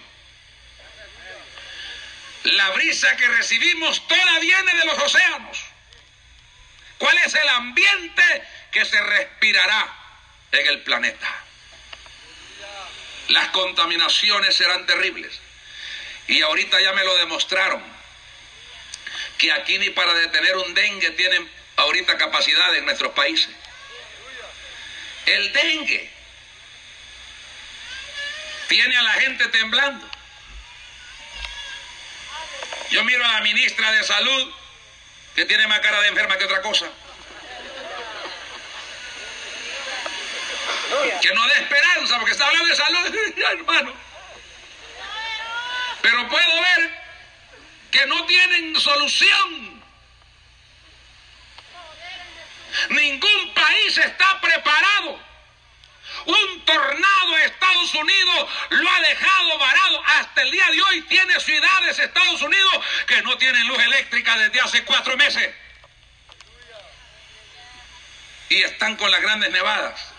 [2.45, 5.59] La brisa que recibimos toda viene de los océanos.
[6.99, 9.95] ¿Cuál es el ambiente que se respirará
[10.53, 11.29] en el planeta?
[13.29, 15.39] Las contaminaciones serán terribles.
[16.27, 17.83] Y ahorita ya me lo demostraron,
[19.39, 23.49] que aquí ni para detener un dengue tienen ahorita capacidad en nuestros países.
[25.29, 26.11] El dengue
[28.69, 30.09] tiene a la gente temblando.
[32.91, 34.55] Yo miro a la ministra de Salud,
[35.35, 36.87] que tiene más cara de enferma que otra cosa.
[41.21, 43.19] Que no dé esperanza, porque está hablando de salud,
[43.53, 43.93] hermano.
[46.01, 46.91] Pero puedo ver
[47.91, 49.68] que no tienen solución.
[52.91, 55.21] Ningún país está preparado
[56.27, 60.03] Un tornado a Estados Unidos lo ha dejado varado.
[60.07, 64.61] Hasta el día de hoy tiene ciudades Estados Unidos que no tienen luz eléctrica desde
[64.61, 65.55] hace cuatro meses.
[68.51, 70.13] Y están con las grandes nevadas.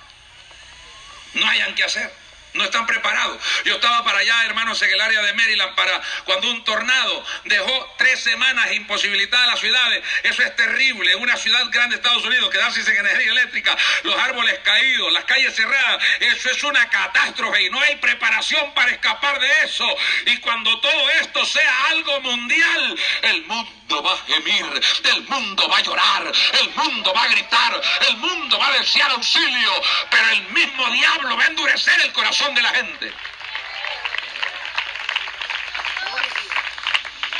[1.33, 3.37] No hayan que hacer no están preparados.
[3.65, 7.95] Yo estaba para allá, hermanos, en el área de Maryland, para cuando un tornado dejó
[7.97, 10.03] tres semanas imposibilitadas las ciudades.
[10.23, 11.15] Eso es terrible.
[11.15, 15.55] Una ciudad grande de Estados Unidos, quedarse sin energía eléctrica, los árboles caídos, las calles
[15.55, 16.03] cerradas.
[16.19, 19.85] Eso es una catástrofe y no hay preparación para escapar de eso.
[20.25, 24.81] Y cuando todo esto sea algo mundial, el mundo va a gemir,
[25.13, 26.31] el mundo va a llorar,
[26.61, 31.35] el mundo va a gritar, el mundo va a desear auxilio, pero el mismo diablo
[31.37, 33.13] va a endurecer el corazón de la gente.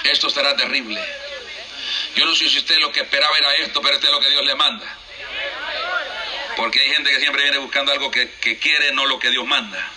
[0.04, 1.02] Esto será terrible.
[2.16, 4.30] Yo no sé si usted lo que esperaba era esto, pero esto es lo que
[4.30, 4.86] Dios le manda.
[6.58, 9.46] Porque hay gente que siempre viene buscando algo que, que quiere, no lo que Dios
[9.46, 9.90] manda.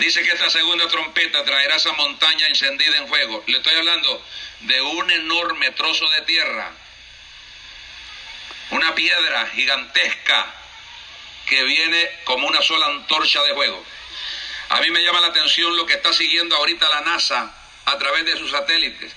[0.00, 3.44] Dice que esta segunda trompeta traerá esa montaña encendida en fuego.
[3.46, 4.24] Le estoy hablando
[4.60, 6.72] de un enorme trozo de tierra,
[8.70, 10.59] una piedra gigantesca
[11.50, 13.84] que viene como una sola antorcha de fuego.
[14.68, 17.52] A mí me llama la atención lo que está siguiendo ahorita la NASA
[17.86, 19.12] a través de sus satélites.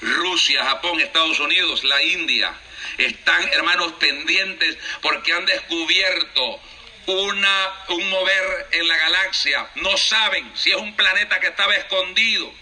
[0.00, 2.52] Rusia, Japón, Estados Unidos, la India,
[2.98, 6.60] están hermanos pendientes porque han descubierto
[7.06, 9.70] una, un mover en la galaxia.
[9.76, 12.52] No saben si es un planeta que estaba escondido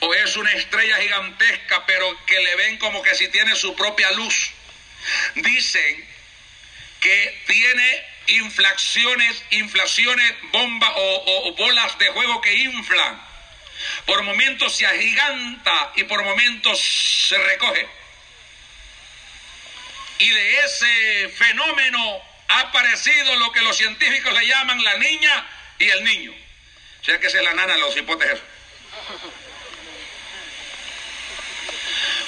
[0.00, 4.10] o es una estrella gigantesca, pero que le ven como que si tiene su propia
[4.12, 4.50] luz.
[5.36, 6.09] Dicen
[7.00, 13.20] que tiene inflaciones, inflaciones, bombas o, bolas de juego que inflan.
[14.04, 17.88] Por momentos se agiganta y por momentos se recoge.
[20.18, 25.46] Y de ese fenómeno ha aparecido lo que los científicos le llaman la niña
[25.78, 26.34] y el niño.
[27.00, 28.40] O sea que se la nana los hipótesis.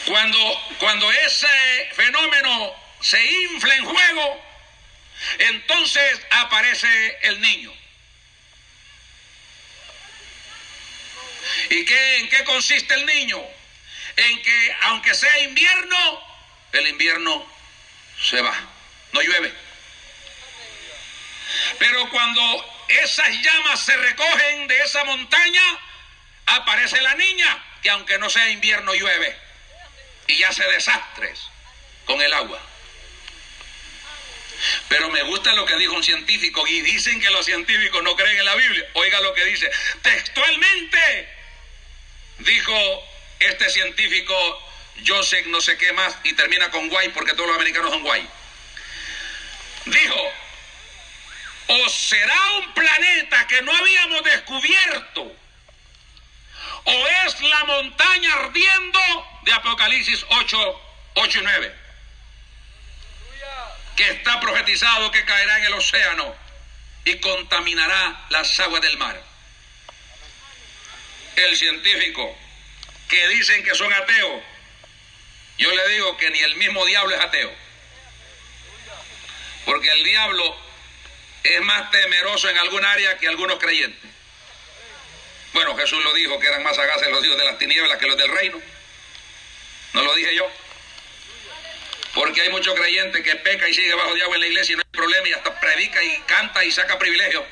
[0.06, 4.51] Cuando, cuando ese fenómeno se infla en juego,
[5.38, 7.72] entonces aparece el niño.
[11.70, 13.42] ¿Y qué, en qué consiste el niño?
[14.16, 16.22] En que aunque sea invierno,
[16.72, 17.46] el invierno
[18.22, 18.54] se va,
[19.12, 19.52] no llueve.
[21.78, 25.62] Pero cuando esas llamas se recogen de esa montaña,
[26.46, 29.36] aparece la niña, que aunque no sea invierno llueve
[30.26, 31.40] y hace desastres
[32.04, 32.60] con el agua.
[34.92, 38.36] Pero me gusta lo que dijo un científico y dicen que los científicos no creen
[38.36, 38.86] en la Biblia.
[38.92, 39.70] Oiga lo que dice.
[40.02, 41.28] Textualmente
[42.40, 42.74] dijo
[43.38, 44.34] este científico
[45.06, 48.28] Joseph no sé qué más y termina con guay porque todos los americanos son guay.
[49.86, 50.32] Dijo,
[51.68, 55.36] o será un planeta que no habíamos descubierto,
[56.84, 59.00] o es la montaña ardiendo
[59.44, 60.82] de Apocalipsis 8,
[61.14, 61.81] 8 y 9
[64.02, 66.34] que está profetizado que caerá en el océano
[67.04, 69.22] y contaminará las aguas del mar.
[71.36, 72.36] El científico
[73.08, 74.42] que dicen que son ateos,
[75.58, 77.54] yo le digo que ni el mismo diablo es ateo.
[79.66, 80.56] Porque el diablo
[81.44, 84.10] es más temeroso en algún área que algunos creyentes.
[85.52, 88.16] Bueno, Jesús lo dijo que eran más sagaces los dios de las tinieblas que los
[88.16, 88.60] del reino.
[89.92, 90.50] No lo dije yo.
[92.14, 94.82] Porque hay muchos creyentes que peca y sigue bajo agua en la iglesia y no
[94.82, 97.44] hay problema y hasta predica y canta y saca privilegio.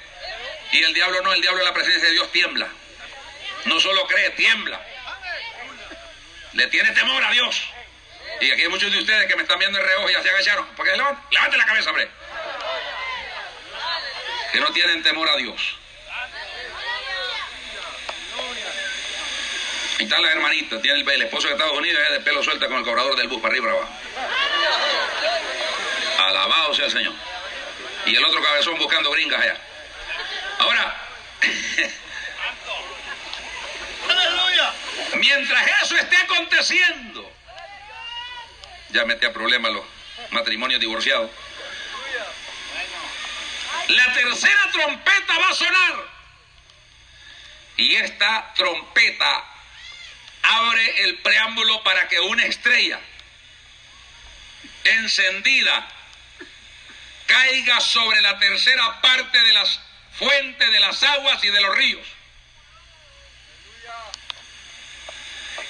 [0.72, 2.68] Y el diablo no, el diablo en la presencia de Dios tiembla.
[3.64, 4.80] No solo cree, tiembla.
[6.52, 7.62] Le tiene temor a Dios.
[8.40, 10.30] Y aquí hay muchos de ustedes que me están viendo en reojo y ya se
[10.30, 10.66] agacharon.
[10.76, 12.08] Porque levante, levante la cabeza, hombre.
[14.52, 15.79] Que no tienen temor a Dios.
[20.00, 22.84] Está la hermanita, tiene el, esposo de Estados Unidos, es de pelo suelta con el
[22.84, 23.94] cobrador del bus para arriba y para abajo.
[26.24, 27.12] Alabado sea el Señor.
[28.06, 29.58] Y el otro cabezón buscando gringas allá.
[30.58, 30.96] Ahora,
[35.16, 37.30] mientras eso esté aconteciendo,
[38.88, 39.84] ya mete a problemas los
[40.30, 41.30] matrimonios divorciados.
[43.88, 46.08] La tercera trompeta va a sonar.
[47.76, 49.50] Y esta trompeta
[50.42, 53.00] abre el preámbulo para que una estrella
[54.84, 55.88] encendida
[57.26, 59.80] caiga sobre la tercera parte de las
[60.18, 62.06] fuentes de las aguas y de los ríos.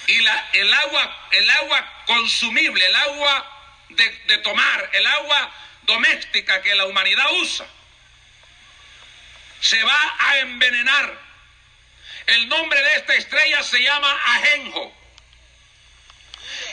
[0.06, 6.62] Y la, el, agua, el agua consumible, el agua de, de tomar, el agua doméstica
[6.62, 7.66] que la humanidad usa
[9.60, 11.29] se va a envenenar.
[12.26, 14.96] El nombre de esta estrella se llama Ajenjo.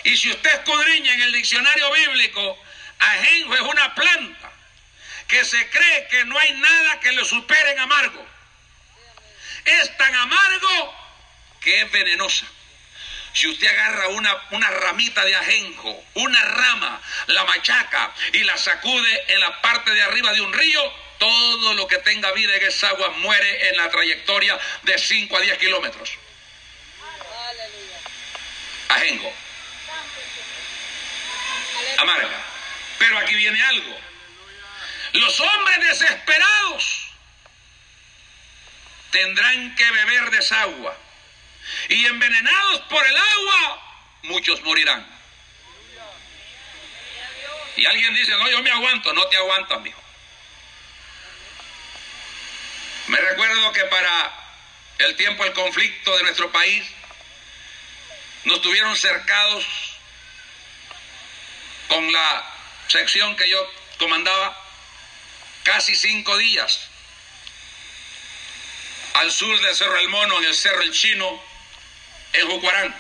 [0.04, 2.58] Y si usted escudriña en el diccionario bíblico,
[3.00, 4.52] ajenjo es una planta
[5.28, 8.26] que se cree que no hay nada que le supere en amargo.
[9.66, 10.96] Es tan amargo
[11.60, 12.46] que es venenosa.
[13.34, 19.26] Si usted agarra una, una ramita de ajenjo, una rama, la machaca y la sacude
[19.28, 22.90] en la parte de arriba de un río, todo lo que tenga vida en esa
[22.90, 26.12] agua muere en la trayectoria de 5 a 10 kilómetros.
[28.90, 29.34] Ajenjo.
[31.98, 32.46] Amarga.
[33.00, 34.00] Pero aquí viene algo.
[35.14, 37.08] Los hombres desesperados
[39.12, 40.98] tendrán que beber de esa agua.
[41.90, 45.06] Y envenenados por el agua, muchos morirán.
[47.76, 49.14] Y alguien dice, no, yo me aguanto.
[49.14, 50.07] No te aguantas, mijo.
[53.08, 54.34] Me recuerdo que para
[55.00, 56.86] el tiempo del conflicto de nuestro país,
[58.44, 59.66] nos tuvieron cercados
[61.88, 62.54] con la
[62.88, 64.58] sección que yo comandaba
[65.64, 66.88] casi cinco días
[69.16, 71.44] al sur del Cerro El Mono, en el Cerro El Chino,
[72.34, 72.96] en Jucuarán.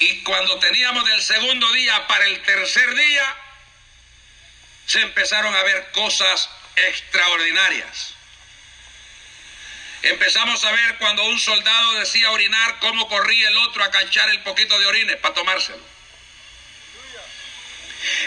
[0.00, 3.36] Y cuando teníamos del segundo día para el tercer día,
[4.86, 8.14] se empezaron a ver cosas extraordinarias.
[10.02, 14.40] Empezamos a ver cuando un soldado decía orinar, cómo corría el otro a canchar el
[14.42, 15.96] poquito de orines para tomárselo.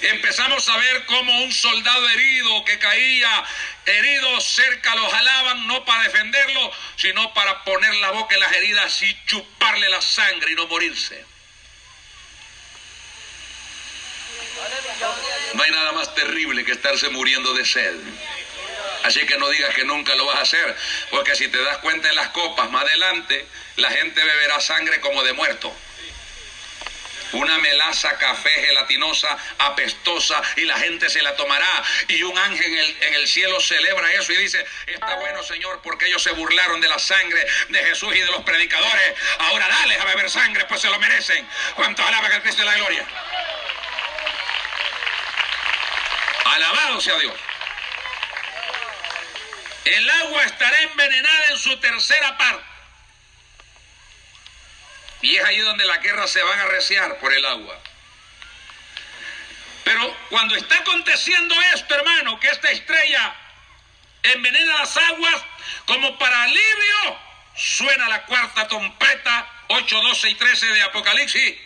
[0.02, 3.46] Empezamos a ver cómo un soldado herido que caía
[3.86, 9.02] herido cerca lo jalaban no para defenderlo, sino para poner la boca en las heridas
[9.04, 11.26] y chuparle la sangre y no morirse.
[15.60, 17.94] No hay nada más terrible que estarse muriendo de sed.
[19.04, 20.74] Así que no digas que nunca lo vas a hacer,
[21.12, 23.46] porque si te das cuenta en las copas más adelante,
[23.76, 25.76] la gente beberá sangre como de muerto.
[27.34, 31.84] Una melaza café gelatinosa, apestosa, y la gente se la tomará.
[32.08, 35.82] Y un ángel en el, en el, cielo celebra eso y dice, está bueno Señor,
[35.84, 39.14] porque ellos se burlaron de la sangre de Jesús y de los predicadores.
[39.40, 41.46] Ahora dale a beber sangre, pues se lo merecen.
[41.76, 43.06] ¿Cuántos alaban al Cristo de la gloria?
[46.50, 47.34] Alabado sea Dios.
[49.86, 52.66] El agua estará envenenada en su tercera parte.
[55.22, 57.80] Y es ahí donde la guerra se van a arreciar por el agua.
[59.84, 63.36] Pero cuando está aconteciendo esto, hermano, que esta estrella
[64.24, 65.42] envenena las aguas,
[65.86, 67.20] como para alivio,
[67.56, 71.58] suena la cuarta trompeta, 8, 12 y 13 de Apocalipsis,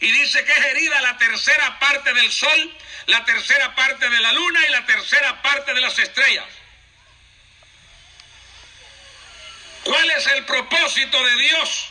[0.00, 4.32] y dice que es herida la tercera parte del sol, la tercera parte de la
[4.32, 6.46] luna y la tercera parte de las estrellas.
[9.84, 11.88] ¿Cuál es el propósito de Dios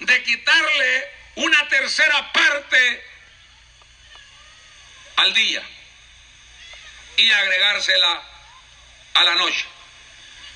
[0.00, 3.04] de quitarle una tercera parte
[5.16, 5.62] al día
[7.16, 8.22] y agregársela
[9.14, 9.66] a la noche?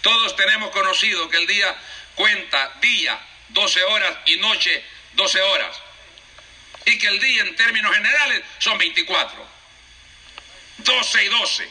[0.00, 1.76] Todos tenemos conocido que el día
[2.14, 3.18] cuenta día
[3.48, 5.76] 12 horas y noche 12 horas.
[6.88, 9.46] Y que el día en términos generales son 24.
[10.78, 11.68] 12 y 12.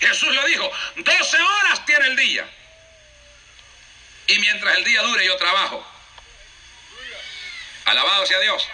[0.00, 2.46] Jesús lo dijo, 12 horas tiene el día.
[4.26, 5.86] Y mientras el día dure yo trabajo.
[7.86, 8.68] Alabado sea Dios.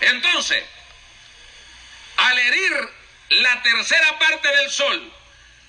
[0.00, 0.64] Entonces,
[2.18, 2.90] al herir
[3.30, 5.12] la tercera parte del sol,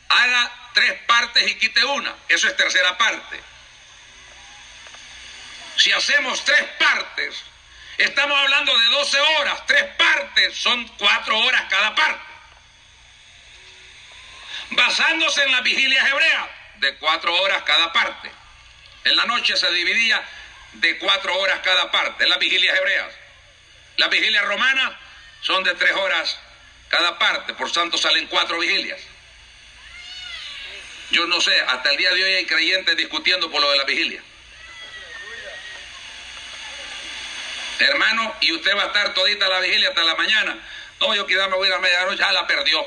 [0.10, 2.16] haga tres partes y quite una.
[2.28, 3.42] Eso es tercera parte.
[5.78, 7.44] Si hacemos tres partes,
[8.04, 9.66] estamos hablando de 12 horas.
[9.66, 12.24] Tres partes son cuatro horas cada parte.
[14.72, 16.48] Basándose en las vigilias hebreas,
[16.78, 18.32] de cuatro horas cada parte.
[19.04, 20.24] En la noche se dividía
[20.74, 23.14] de cuatro horas cada parte, las vigilias hebreas.
[23.98, 24.94] Las vigilias romanas
[25.42, 26.40] son de tres horas
[26.90, 29.00] cada parte, por tanto salen cuatro vigilias.
[31.12, 33.84] Yo no sé, hasta el día de hoy hay creyentes discutiendo por lo de la
[33.84, 34.22] vigilia.
[37.80, 40.58] Hermano, y usted va a estar todita la vigilia hasta la mañana.
[41.00, 42.86] No, yo quizá me voy a la medianoche, ya la perdió.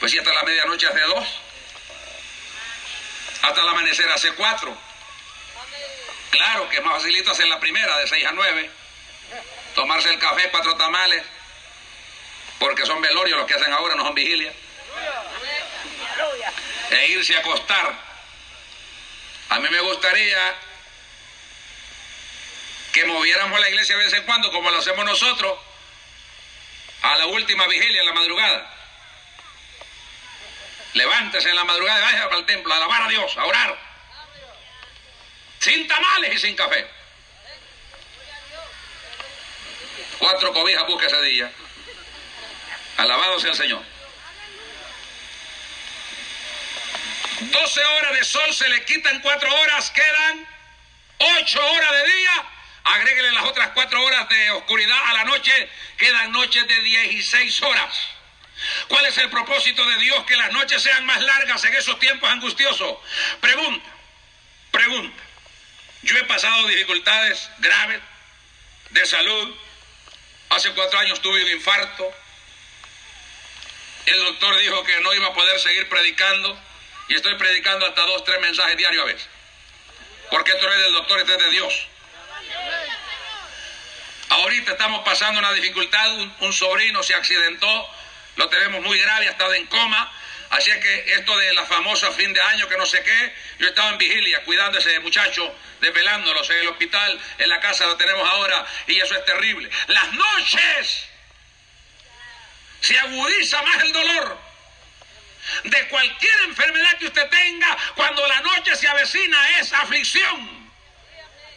[0.00, 1.24] Pues si hasta la medianoche hace dos.
[3.42, 4.76] Hasta el amanecer hace cuatro.
[6.30, 8.68] Claro que es más facilito hacer la primera, de seis a nueve.
[9.76, 11.22] Tomarse el café, cuatro tamales.
[12.58, 14.52] Porque son velorios los que hacen ahora, no son vigilia.
[16.90, 17.94] E irse a acostar.
[19.50, 20.56] A mí me gustaría
[22.94, 25.58] que moviéramos la iglesia de vez en cuando, como lo hacemos nosotros,
[27.02, 28.70] a la última vigilia en la madrugada.
[30.92, 33.76] Levántese en la madrugada y vaya para el templo a alabar a Dios, a orar.
[35.58, 36.88] Sin tamales y sin café.
[40.20, 41.52] Cuatro cobijas busca ese día.
[42.96, 43.82] Alabado sea el Señor.
[47.40, 50.46] 12 horas de sol se le quitan cuatro horas, quedan
[51.18, 52.53] ocho horas de día.
[52.84, 57.94] Agréguele las otras cuatro horas de oscuridad a la noche, quedan noches de 16 horas.
[58.88, 62.30] ¿Cuál es el propósito de Dios que las noches sean más largas en esos tiempos
[62.30, 62.98] angustiosos?
[63.40, 63.90] Pregunta,
[64.70, 65.22] pregunta.
[66.02, 68.00] Yo he pasado dificultades graves
[68.90, 69.56] de salud.
[70.50, 72.14] Hace cuatro años tuve un infarto.
[74.06, 76.58] El doctor dijo que no iba a poder seguir predicando
[77.08, 79.28] y estoy predicando hasta dos, tres mensajes diarios a veces.
[80.30, 81.86] Porque esto no es del doctor, es de Dios.
[84.28, 87.90] Ahorita estamos pasando una dificultad, un, sobrino se accidentó,
[88.36, 90.12] lo tenemos muy grave, ha estado en coma.
[90.50, 93.68] Así es que esto de la famosa fin de año, que no sé qué, yo
[93.68, 97.96] estaba en vigilia cuidando a ese muchacho, desvelándolos en el hospital, en la casa lo
[97.96, 99.68] tenemos ahora, y eso es terrible.
[99.88, 101.06] Las noches
[102.80, 104.38] se agudiza más el dolor
[105.64, 110.63] de cualquier enfermedad que usted tenga, cuando la noche se avecina es aflicción.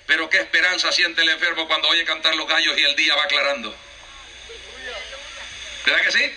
[0.08, 3.24] Pero qué esperanza siente el enfermo cuando oye cantar los gallos y el día va
[3.24, 3.76] aclarando.
[5.86, 6.36] ¿Verdad que sí?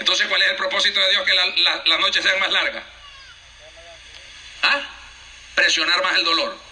[0.00, 1.24] Entonces, ¿cuál es el propósito de Dios?
[1.24, 2.82] Que las la, noches sean más largas.
[4.62, 4.82] ¿Ah?
[5.54, 6.69] Presionar más el dolor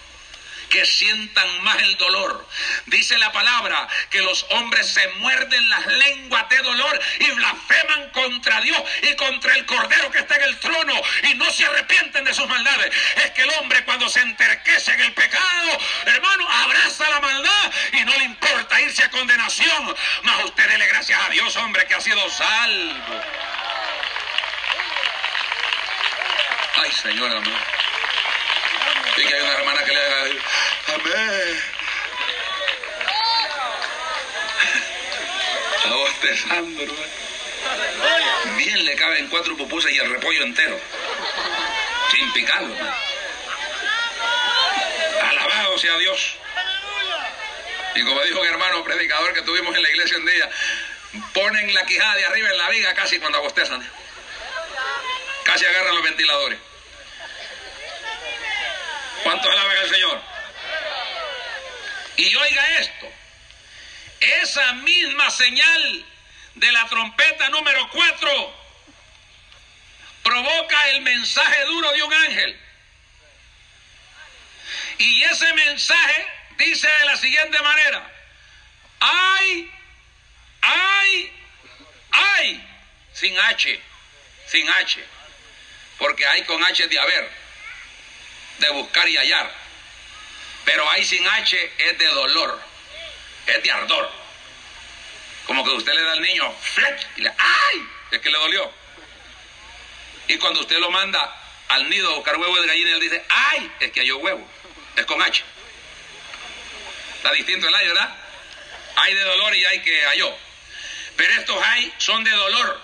[0.69, 2.47] que sientan más el dolor.
[2.85, 8.61] Dice la palabra que los hombres se muerden las lenguas de dolor y blasfeman contra
[8.61, 10.93] Dios y contra el Cordero que está en el trono
[11.23, 12.95] y no se arrepienten de sus maldades.
[13.17, 18.01] Es que el hombre cuando se enterquece en el pecado, hermano, abraza la maldad y
[18.05, 19.95] no le importa irse a condenación.
[20.23, 23.21] Mas usted dele gracias a Dios, hombre, que ha sido salvo.
[26.75, 27.88] Ay, Señor amor.
[29.19, 30.21] Y que hay una hermana que le haga,
[30.93, 31.63] amén.
[35.75, 38.55] Está bostezando, hermano.
[38.55, 40.79] Bien le caben cuatro pupusas y el repollo entero.
[42.11, 42.73] Sin picarlo.
[45.21, 46.37] Alabado sea Dios.
[47.95, 50.49] Y como dijo un hermano predicador que tuvimos en la iglesia un día,
[51.33, 53.85] ponen la quijada de arriba en la viga casi cuando abostezan.
[55.43, 56.68] Casi agarran los ventiladores.
[59.23, 60.21] ¿Cuántos alaban al Señor?
[62.17, 63.11] Y oiga esto,
[64.19, 66.05] esa misma señal
[66.55, 68.59] de la trompeta número 4
[70.23, 72.59] provoca el mensaje duro de un ángel.
[74.97, 78.11] Y ese mensaje dice de la siguiente manera,
[78.99, 79.71] ay,
[80.61, 81.33] ay,
[82.11, 82.67] ay,
[83.13, 83.79] sin H,
[84.47, 85.03] sin H,
[85.97, 87.48] porque hay con H de haber
[88.59, 89.51] de buscar y hallar.
[90.65, 92.61] Pero ahí sin H es de dolor,
[93.47, 94.11] es de ardor.
[95.45, 96.53] Como que usted le da al niño,
[97.15, 97.89] y le, ¡ay!
[98.11, 98.71] Es que le dolió.
[100.27, 101.35] Y cuando usted lo manda
[101.69, 103.71] al nido a buscar huevo de gallina, él dice, ¡ay!
[103.79, 104.47] Es que halló huevo.
[104.95, 105.43] Es con H.
[107.15, 108.15] Está distinto el ay, ¿verdad?
[108.95, 110.37] Hay de dolor y hay que halló.
[111.15, 112.81] Pero estos hay son de dolor.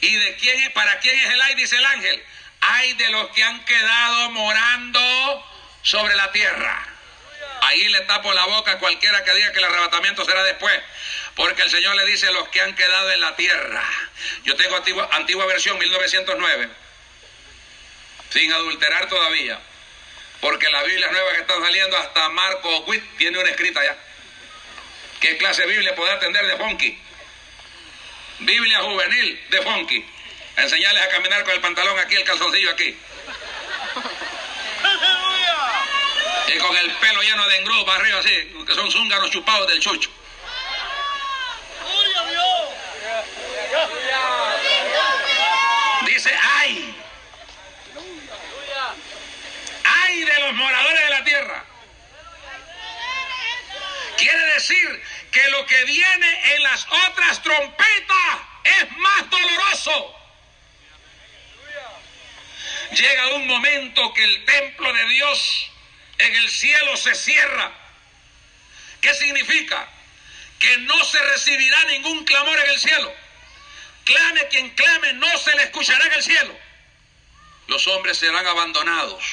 [0.00, 1.54] ¿Y de quién es, para quién es el ay?
[1.54, 2.24] Dice el ángel
[2.68, 5.46] hay de los que han quedado morando
[5.82, 6.86] sobre la tierra.
[7.62, 10.78] Ahí le tapo la boca a cualquiera que diga que el arrebatamiento será después.
[11.34, 13.84] Porque el Señor le dice los que han quedado en la tierra.
[14.44, 16.68] Yo tengo antigua, antigua versión 1909.
[18.30, 19.58] Sin adulterar todavía.
[20.40, 23.96] Porque las Biblias nuevas que están saliendo, hasta Marco Witt tiene una escrita ya.
[25.20, 26.98] ¿Qué clase de Biblia puede atender de Fonky?
[28.40, 30.15] Biblia juvenil de Fonky
[30.56, 32.96] enseñarles a caminar con el pantalón aquí, el calzoncillo aquí.
[36.48, 39.80] Y con el pelo lleno de engrudo para arriba así, que son zúngaros chupados del
[39.80, 40.10] chucho.
[46.06, 46.94] Dice, ay.
[49.84, 51.64] Ay de los moradores de la tierra.
[54.16, 60.15] Quiere decir que lo que viene en las otras trompetas es más doloroso
[62.92, 65.70] llega un momento que el templo de Dios
[66.18, 67.72] en el cielo se cierra.
[69.00, 69.88] ¿Qué significa?
[70.58, 73.14] Que no se recibirá ningún clamor en el cielo.
[74.04, 76.58] Clame quien clame, no se le escuchará en el cielo.
[77.66, 79.24] Los hombres serán abandonados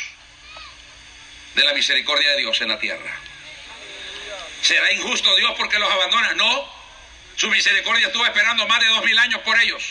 [1.55, 3.19] de la misericordia de Dios en la tierra.
[4.61, 6.33] ¿Será injusto Dios porque los abandona?
[6.33, 6.73] No.
[7.35, 9.83] Su misericordia estuvo esperando más de dos mil años por ellos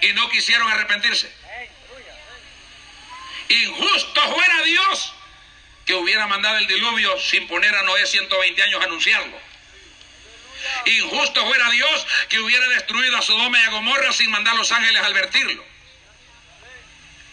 [0.00, 1.41] y no quisieron arrepentirse.
[3.52, 5.12] Injusto fuera Dios
[5.84, 9.38] que hubiera mandado el diluvio sin poner a Noé 120 años a anunciarlo.
[10.86, 14.72] Injusto fuera Dios que hubiera destruido a Sodoma y a Gomorra sin mandar a los
[14.72, 15.64] ángeles a advertirlo.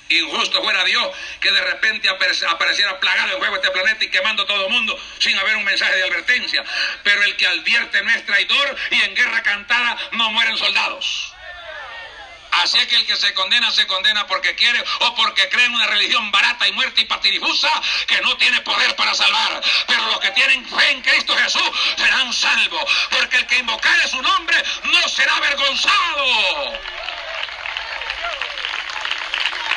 [0.10, 4.66] Injusto fuera Dios que de repente apareciera plagado en fuego este planeta y quemando todo
[4.66, 6.66] el mundo sin haber un mensaje de advertencia.
[7.04, 11.34] Pero el que advierte no es traidor y en guerra cantada no mueren soldados.
[12.64, 15.74] Así es que el que se condena, se condena porque quiere o porque cree en
[15.74, 17.70] una religión barata y muerta y patirifusa
[18.06, 19.62] que no tiene poder para salvar.
[19.88, 24.22] Pero los que tienen fe en Cristo Jesús serán salvos, porque el que invocare su
[24.22, 26.80] nombre no será avergonzado.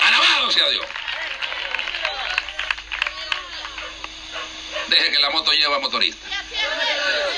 [0.02, 0.86] Alabado sea Dios.
[4.88, 6.26] Deje que la moto lleva motorista.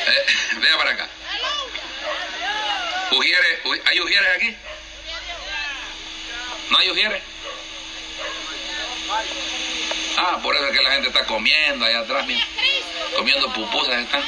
[0.06, 0.26] Eh,
[0.56, 1.08] vea para acá.
[3.86, 4.56] ¿Hay ujieres aquí?
[6.70, 7.22] ¿No hay ujieres?
[10.16, 12.26] Ah, por eso es que la gente está comiendo allá atrás.
[13.16, 14.24] Comiendo pupusas están.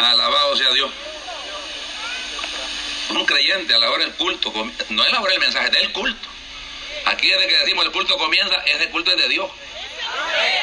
[0.00, 0.90] Alabado sea Dios.
[3.10, 4.52] Un creyente a la hora del culto,
[4.88, 6.28] no es la hora del mensaje, es del culto.
[7.04, 9.50] Aquí desde que decimos el culto comienza, es el culto de Dios.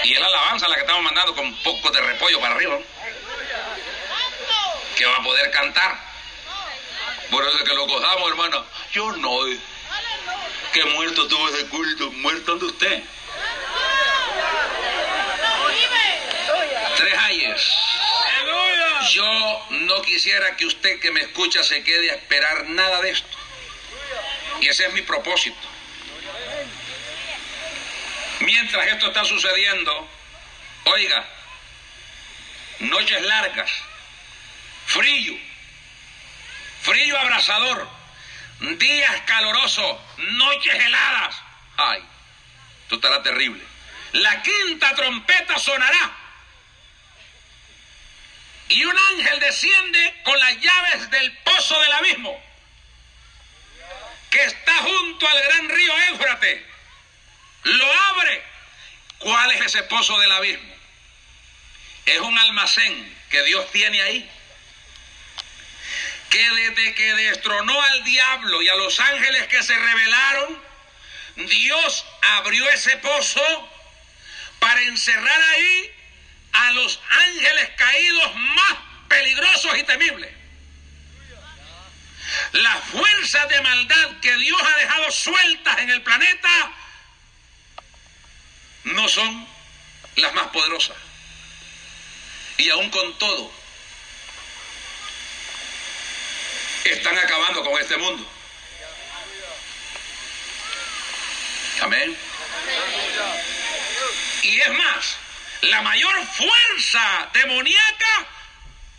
[0.03, 2.79] Y es la alabanza la que estamos mandando con un poco de repollo para arriba.
[4.95, 6.08] Que va a poder cantar.
[7.29, 8.65] Por eso es que lo gozamos, hermano.
[8.91, 9.39] Yo no.
[10.73, 12.11] Que muerto tuvo ese culto.
[12.11, 13.03] Muerto de usted.
[16.97, 17.75] Tres ayes.
[19.11, 23.37] Yo no quisiera que usted que me escucha se quede a esperar nada de esto.
[24.61, 25.57] Y ese es mi propósito.
[28.41, 30.07] Mientras esto está sucediendo,
[30.85, 31.27] oiga,
[32.79, 33.71] noches largas,
[34.85, 35.48] frío,
[36.89, 37.87] frío abrasador,
[38.59, 41.35] días calurosos, noches heladas.
[41.77, 42.03] Ay,
[42.83, 43.63] esto estará terrible.
[44.13, 46.15] La quinta trompeta sonará.
[48.69, 52.43] Y un ángel desciende con las llaves del pozo del abismo,
[54.31, 56.63] que está junto al gran río Éufrates.
[57.63, 58.43] Lo abre.
[59.19, 60.73] ¿Cuál es ese pozo del abismo?
[62.05, 64.31] Es un almacén que Dios tiene ahí
[66.29, 70.61] que desde que destronó al diablo y a los ángeles que se rebelaron,
[71.35, 72.05] Dios
[72.37, 73.69] abrió ese pozo
[74.59, 75.91] para encerrar ahí
[76.51, 78.77] a los ángeles caídos más
[79.07, 80.33] peligrosos y temibles.
[82.51, 86.71] Las fuerzas de maldad que Dios ha dejado sueltas en el planeta
[88.83, 89.47] no son
[90.15, 90.97] las más poderosas.
[92.57, 93.51] Y aún con todo,
[96.83, 98.29] están acabando con este mundo.
[101.81, 102.17] Amén.
[104.43, 105.17] Y es más,
[105.61, 108.27] la mayor fuerza demoníaca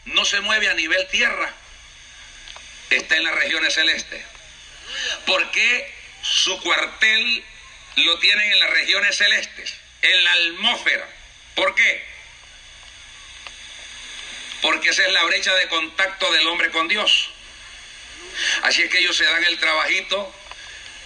[0.07, 1.53] no se mueve a nivel tierra,
[2.91, 4.24] está en las regiones celestes.
[5.26, 7.45] Porque su cuartel
[7.97, 11.09] lo tienen en las regiones celestes, en la atmósfera.
[11.55, 12.05] ¿Por qué?
[14.62, 17.31] Porque esa es la brecha de contacto del hombre con Dios.
[18.62, 20.34] Así es que ellos se dan el trabajito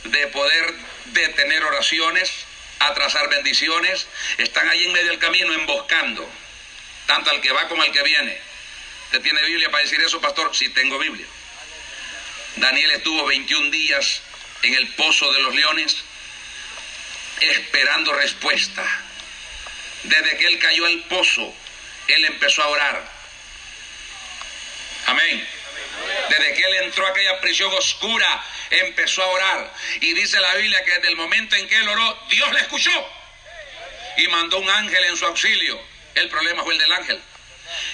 [0.05, 0.75] de poder
[1.07, 2.31] detener oraciones,
[2.79, 4.07] atrasar bendiciones,
[4.39, 6.29] están ahí en medio del camino emboscando,
[7.07, 8.39] tanto al que va como al que viene.
[9.07, 10.55] ¿Usted tiene Biblia para decir eso, pastor?
[10.55, 11.27] Sí, tengo Biblia.
[12.57, 14.23] Daniel estuvo 21 días
[14.63, 15.97] en el pozo de los leones
[17.41, 18.85] esperando respuesta.
[20.05, 21.55] Desde que él cayó al pozo,
[22.09, 23.13] él empezó a orar.
[25.07, 25.49] Amén.
[26.29, 29.75] Desde que él entró a aquella prisión oscura, empezó a orar.
[30.01, 33.11] Y dice la Biblia que desde el momento en que él oró, Dios le escuchó.
[34.17, 35.81] Y mandó un ángel en su auxilio.
[36.15, 37.23] El problema fue el del ángel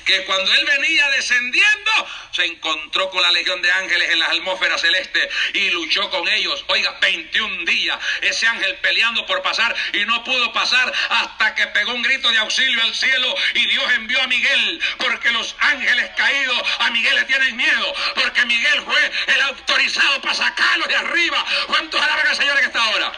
[0.05, 1.91] que cuando él venía descendiendo,
[2.33, 6.65] se encontró con la legión de ángeles en las atmósferas celestes y luchó con ellos.
[6.69, 11.93] Oiga, 21 días, ese ángel peleando por pasar y no pudo pasar hasta que pegó
[11.93, 16.63] un grito de auxilio al cielo y Dios envió a Miguel, porque los ángeles caídos
[16.79, 21.45] a Miguel le tienen miedo, porque Miguel fue el autorizado para sacarlos de arriba.
[21.67, 23.13] ¿Cuántos alaban al Señor en esta hora?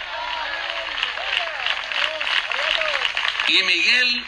[3.48, 4.24] Y Miguel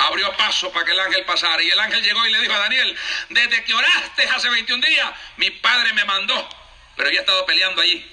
[0.00, 1.62] abrió paso para que el ángel pasara.
[1.62, 2.96] Y el ángel llegó y le dijo a Daniel,
[3.28, 6.48] desde que oraste hace 21 días, mi padre me mandó,
[6.96, 8.10] pero había estado peleando allí.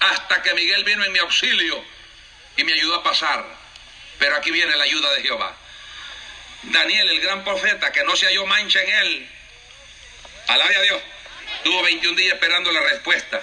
[0.00, 1.84] Hasta que Miguel vino en mi auxilio
[2.56, 3.44] y me ayudó a pasar.
[4.18, 5.56] Pero aquí viene la ayuda de Jehová.
[6.62, 9.30] Daniel, el gran profeta, que no se halló mancha en él.
[10.48, 11.02] Alabe a Dios.
[11.64, 13.42] Tuvo 21 días esperando la respuesta.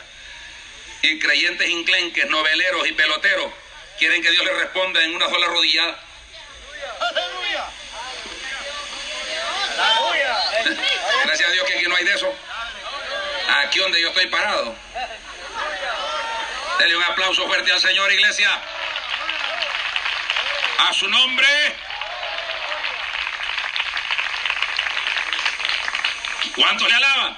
[1.01, 3.51] Y creyentes inclenques, noveleros y peloteros
[3.97, 6.04] quieren que Dios les responda en una sola rodillada.
[11.25, 12.33] Gracias a Dios que aquí no hay de eso.
[13.63, 14.75] Aquí donde yo estoy parado.
[16.79, 18.49] Denle un aplauso fuerte al Señor, iglesia.
[20.79, 21.47] A su nombre.
[26.55, 27.37] ¿Cuántos le alaban?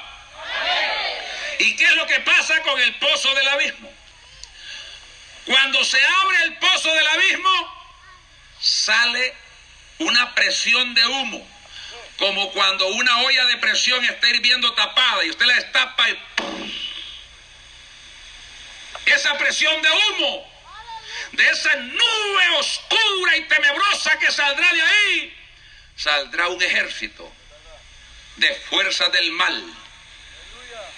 [1.59, 3.91] ¿Y qué es lo que pasa con el pozo del abismo?
[5.45, 7.76] Cuando se abre el pozo del abismo,
[8.59, 9.33] sale
[9.99, 11.47] una presión de humo,
[12.17, 16.19] como cuando una olla de presión está hirviendo tapada y usted la destapa y
[19.07, 20.51] esa presión de humo,
[21.31, 25.37] de esa nube oscura y tenebrosa que saldrá de ahí,
[25.95, 27.31] saldrá un ejército
[28.35, 29.63] de fuerzas del mal,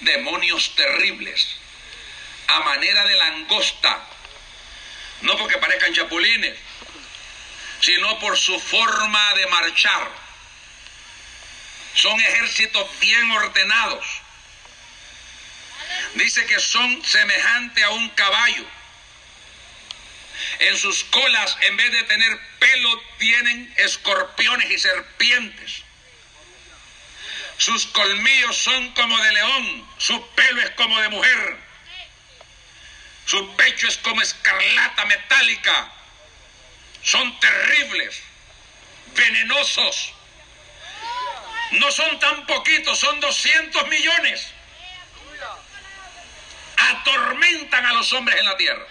[0.02, 1.48] demonios terribles,
[2.48, 4.06] a manera de langosta,
[5.22, 6.58] no porque parezcan chapulines,
[7.82, 10.10] sino por su forma de marchar.
[11.96, 14.06] Son ejércitos bien ordenados.
[16.16, 18.66] Dice que son semejantes a un caballo.
[20.60, 25.84] En sus colas, en vez de tener pelo, tienen escorpiones y serpientes.
[27.58, 31.58] Sus colmillos son como de león, su pelo es como de mujer,
[33.26, 35.92] su pecho es como escarlata metálica.
[37.04, 38.22] Son terribles,
[39.16, 40.14] venenosos.
[41.72, 44.52] No son tan poquitos, son 200 millones.
[46.78, 48.86] Atormentan a los hombres en la tierra.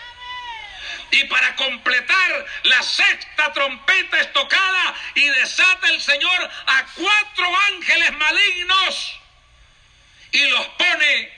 [1.10, 8.12] Y para completar, la sexta trompeta es tocada y desata el Señor a cuatro ángeles
[8.12, 9.20] malignos
[10.32, 11.32] y los pone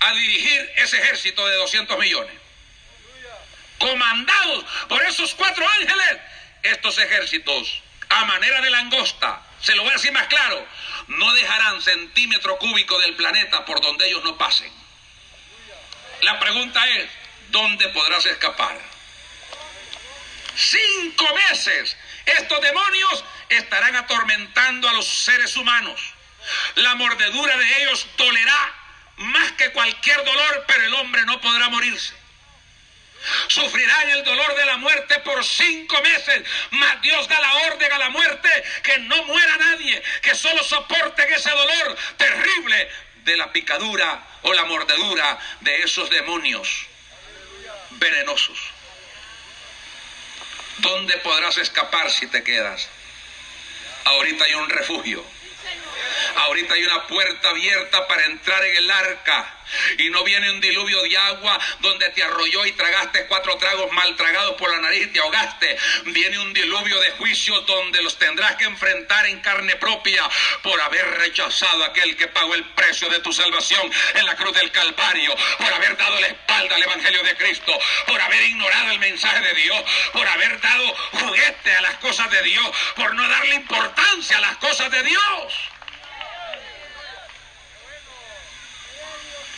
[0.00, 2.39] a dirigir ese ejército de 200 millones.
[3.80, 6.18] Comandados por esos cuatro ángeles,
[6.62, 10.66] estos ejércitos, a manera de langosta, se lo voy a decir más claro,
[11.08, 14.70] no dejarán centímetro cúbico del planeta por donde ellos no pasen.
[16.20, 17.08] La pregunta es,
[17.48, 18.78] ¿dónde podrás escapar?
[20.54, 25.98] Cinco veces estos demonios estarán atormentando a los seres humanos.
[26.74, 28.74] La mordedura de ellos dolerá
[29.16, 32.19] más que cualquier dolor, pero el hombre no podrá morirse.
[33.48, 37.98] Sufrirán el dolor de la muerte por cinco meses, mas Dios da la orden a
[37.98, 38.48] la muerte
[38.82, 42.90] que no muera nadie, que solo soporten ese dolor terrible
[43.24, 46.86] de la picadura o la mordedura de esos demonios
[47.90, 48.58] venenosos.
[50.78, 52.88] ¿Dónde podrás escapar si te quedas?
[54.04, 55.24] Ahorita hay un refugio.
[56.36, 59.56] Ahorita hay una puerta abierta para entrar en el arca.
[59.98, 64.16] Y no viene un diluvio de agua donde te arrolló y tragaste cuatro tragos mal
[64.16, 65.76] tragados por la nariz y te ahogaste.
[66.06, 70.28] Viene un diluvio de juicio donde los tendrás que enfrentar en carne propia
[70.62, 74.54] por haber rechazado a aquel que pagó el precio de tu salvación en la cruz
[74.54, 77.72] del Calvario, por haber dado la espalda al Evangelio de Cristo,
[78.06, 82.42] por haber ignorado el mensaje de Dios, por haber dado juguete a las cosas de
[82.42, 85.70] Dios, por no darle importancia a las cosas de Dios.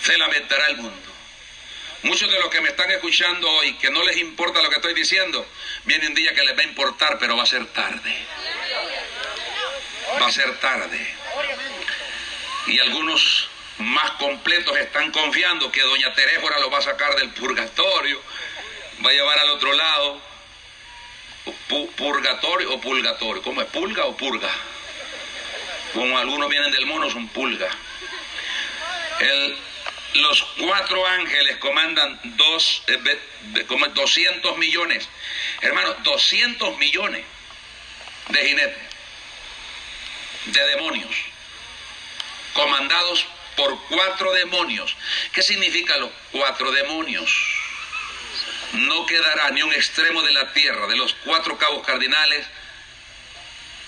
[0.03, 1.13] Se lamentará el mundo.
[2.03, 4.95] Muchos de los que me están escuchando hoy, que no les importa lo que estoy
[4.95, 5.47] diciendo,
[5.85, 8.17] viene un día que les va a importar, pero va a ser tarde.
[10.21, 11.15] Va a ser tarde.
[12.67, 13.49] Y algunos
[13.79, 18.21] más completos están confiando que doña Terésora lo va a sacar del purgatorio,
[19.05, 20.21] va a llevar al otro lado.
[21.97, 23.69] purgatorio o purgatorio, ¿cómo es?
[23.69, 24.51] ¿Pulga o purga?
[25.93, 27.71] Como algunos vienen del mono, son pulga.
[29.21, 29.59] El,
[30.15, 32.83] los cuatro ángeles comandan dos,
[33.95, 35.09] 200 eh, millones.
[35.61, 37.25] Hermano, 200 millones
[38.29, 38.83] de jinetes,
[40.47, 41.15] de demonios,
[42.53, 44.97] comandados por cuatro demonios.
[45.33, 47.31] ¿Qué significa los cuatro demonios?
[48.73, 52.47] No quedará ni un extremo de la tierra, de los cuatro cabos cardinales,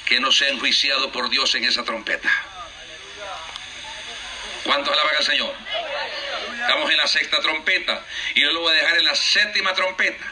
[0.05, 2.31] que no sea enjuiciado por Dios en esa trompeta.
[4.65, 5.55] ¿Cuántos alaban al Señor?
[6.67, 8.03] Estamos en la sexta trompeta
[8.35, 10.25] y yo lo voy a dejar en la séptima trompeta.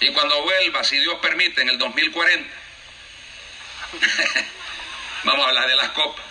[0.00, 2.48] Y cuando vuelva, si Dios permite, en el 2040,
[5.24, 6.24] vamos a hablar de las copas.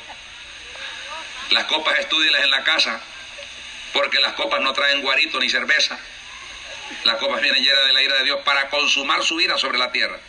[1.52, 3.02] Las copas estudialas en la casa,
[3.94, 5.98] porque las copas no traen guarito ni cerveza.
[7.06, 9.92] Las copas vienen llenas de la ira de Dios para consumar su ira sobre la
[9.92, 10.20] tierra.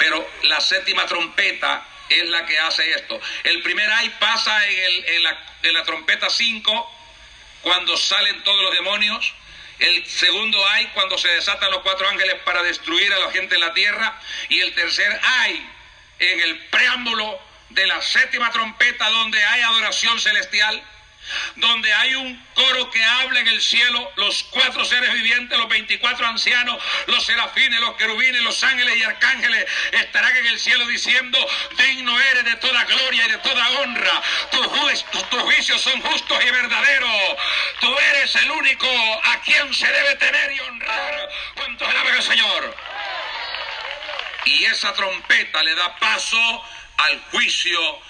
[0.00, 3.20] Pero la séptima trompeta es la que hace esto.
[3.44, 6.96] El primer ay pasa en, el- en la, en la trompeta 5,
[7.62, 9.34] cuando salen todos los demonios.
[9.78, 13.60] El segundo ay cuando se desatan los cuatro ángeles para destruir a la gente en
[13.62, 14.20] la tierra.
[14.48, 15.66] Y el tercer ay
[16.18, 17.40] en el preámbulo
[17.70, 20.82] de la séptima trompeta donde hay adoración celestial.
[21.56, 26.26] Donde hay un coro que habla en el cielo, los cuatro seres vivientes, los 24
[26.26, 31.38] ancianos, los serafines, los querubines, los ángeles y arcángeles estarán en el cielo diciendo,
[31.78, 36.00] digno eres de toda gloria y de toda honra, tus, ju- tus- tus juicios son
[36.02, 37.36] justos y verdaderos,
[37.80, 38.88] tú eres el único
[39.24, 41.28] a quien se debe tener y honrar.
[41.54, 42.76] ¿Cuántos alaban al Señor?
[44.46, 46.64] Y esa trompeta le da paso
[46.96, 48.00] al juicio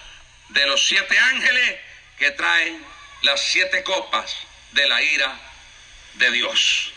[0.49, 1.79] de los siete ángeles
[2.17, 2.83] que traen
[3.21, 4.35] las siete copas
[4.71, 5.39] de la ira
[6.15, 6.91] de Dios.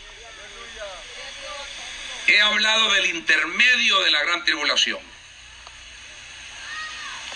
[2.27, 5.01] He hablado del intermedio de la gran tribulación.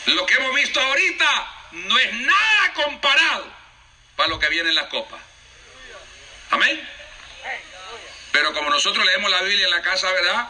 [0.07, 3.53] Lo que hemos visto ahorita no es nada comparado
[4.16, 5.20] para lo que viene en las copas.
[6.51, 6.89] Amén.
[8.32, 10.49] Pero como nosotros leemos la Biblia en la casa, ¿verdad?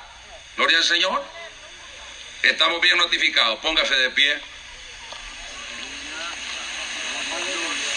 [0.57, 1.25] Gloria al Señor.
[2.43, 3.59] Estamos bien notificados.
[3.59, 4.41] Póngase de pie.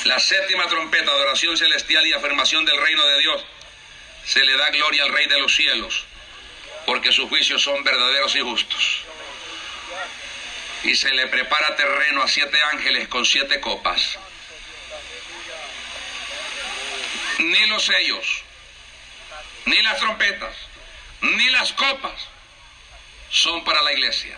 [0.05, 3.45] La séptima trompeta, adoración celestial y afirmación del reino de Dios.
[4.25, 6.05] Se le da gloria al Rey de los cielos,
[6.87, 9.03] porque sus juicios son verdaderos y justos.
[10.83, 14.17] Y se le prepara terreno a siete ángeles con siete copas.
[17.37, 18.43] Ni los sellos,
[19.65, 20.55] ni las trompetas,
[21.21, 22.27] ni las copas
[23.29, 24.37] son para la iglesia.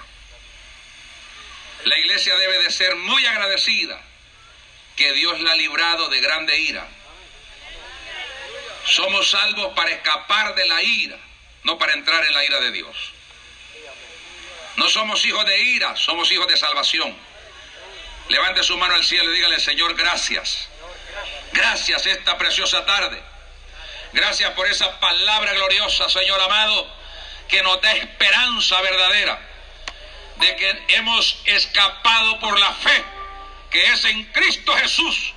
[1.86, 4.02] La iglesia debe de ser muy agradecida
[4.96, 6.88] que Dios la ha librado de grande ira.
[8.86, 11.18] Somos salvos para escapar de la ira,
[11.64, 12.96] no para entrar en la ira de Dios.
[14.76, 17.16] No somos hijos de ira, somos hijos de salvación.
[18.30, 20.68] Levante su mano al cielo y dígale, Señor, gracias.
[21.52, 23.22] Gracias esta preciosa tarde.
[24.12, 26.88] Gracias por esa palabra gloriosa, Señor amado,
[27.48, 29.40] que nos da esperanza verdadera
[30.38, 33.04] de que hemos escapado por la fe
[33.74, 35.34] que es en Cristo Jesús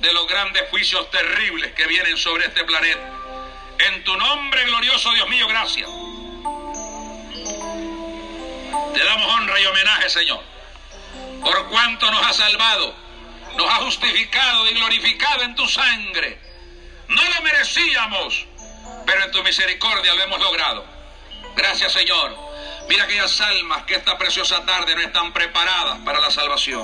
[0.00, 3.12] de los grandes juicios terribles que vienen sobre este planeta.
[3.78, 5.88] En tu nombre glorioso, Dios mío, gracias.
[8.92, 10.42] Te damos honra y homenaje, Señor,
[11.42, 12.92] por cuanto nos ha salvado,
[13.56, 16.40] nos ha justificado y glorificado en tu sangre.
[17.06, 18.46] No lo merecíamos,
[19.06, 20.84] pero en tu misericordia lo hemos logrado.
[21.54, 22.43] Gracias, Señor.
[22.88, 26.82] Mira aquellas almas que esta preciosa tarde no están preparadas para la salvación.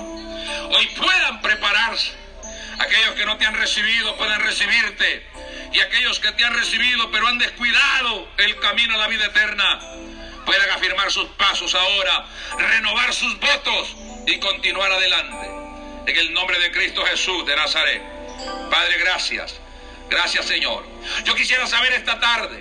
[0.70, 2.12] Hoy puedan prepararse.
[2.78, 5.26] Aquellos que no te han recibido puedan recibirte.
[5.72, 9.80] Y aquellos que te han recibido pero han descuidado el camino a la vida eterna,
[10.44, 12.26] puedan afirmar sus pasos ahora,
[12.58, 13.94] renovar sus votos
[14.26, 15.46] y continuar adelante.
[16.06, 18.02] En el nombre de Cristo Jesús de Nazaret.
[18.70, 19.60] Padre, gracias.
[20.08, 20.84] Gracias, Señor.
[21.24, 22.58] Yo quisiera saber esta tarde.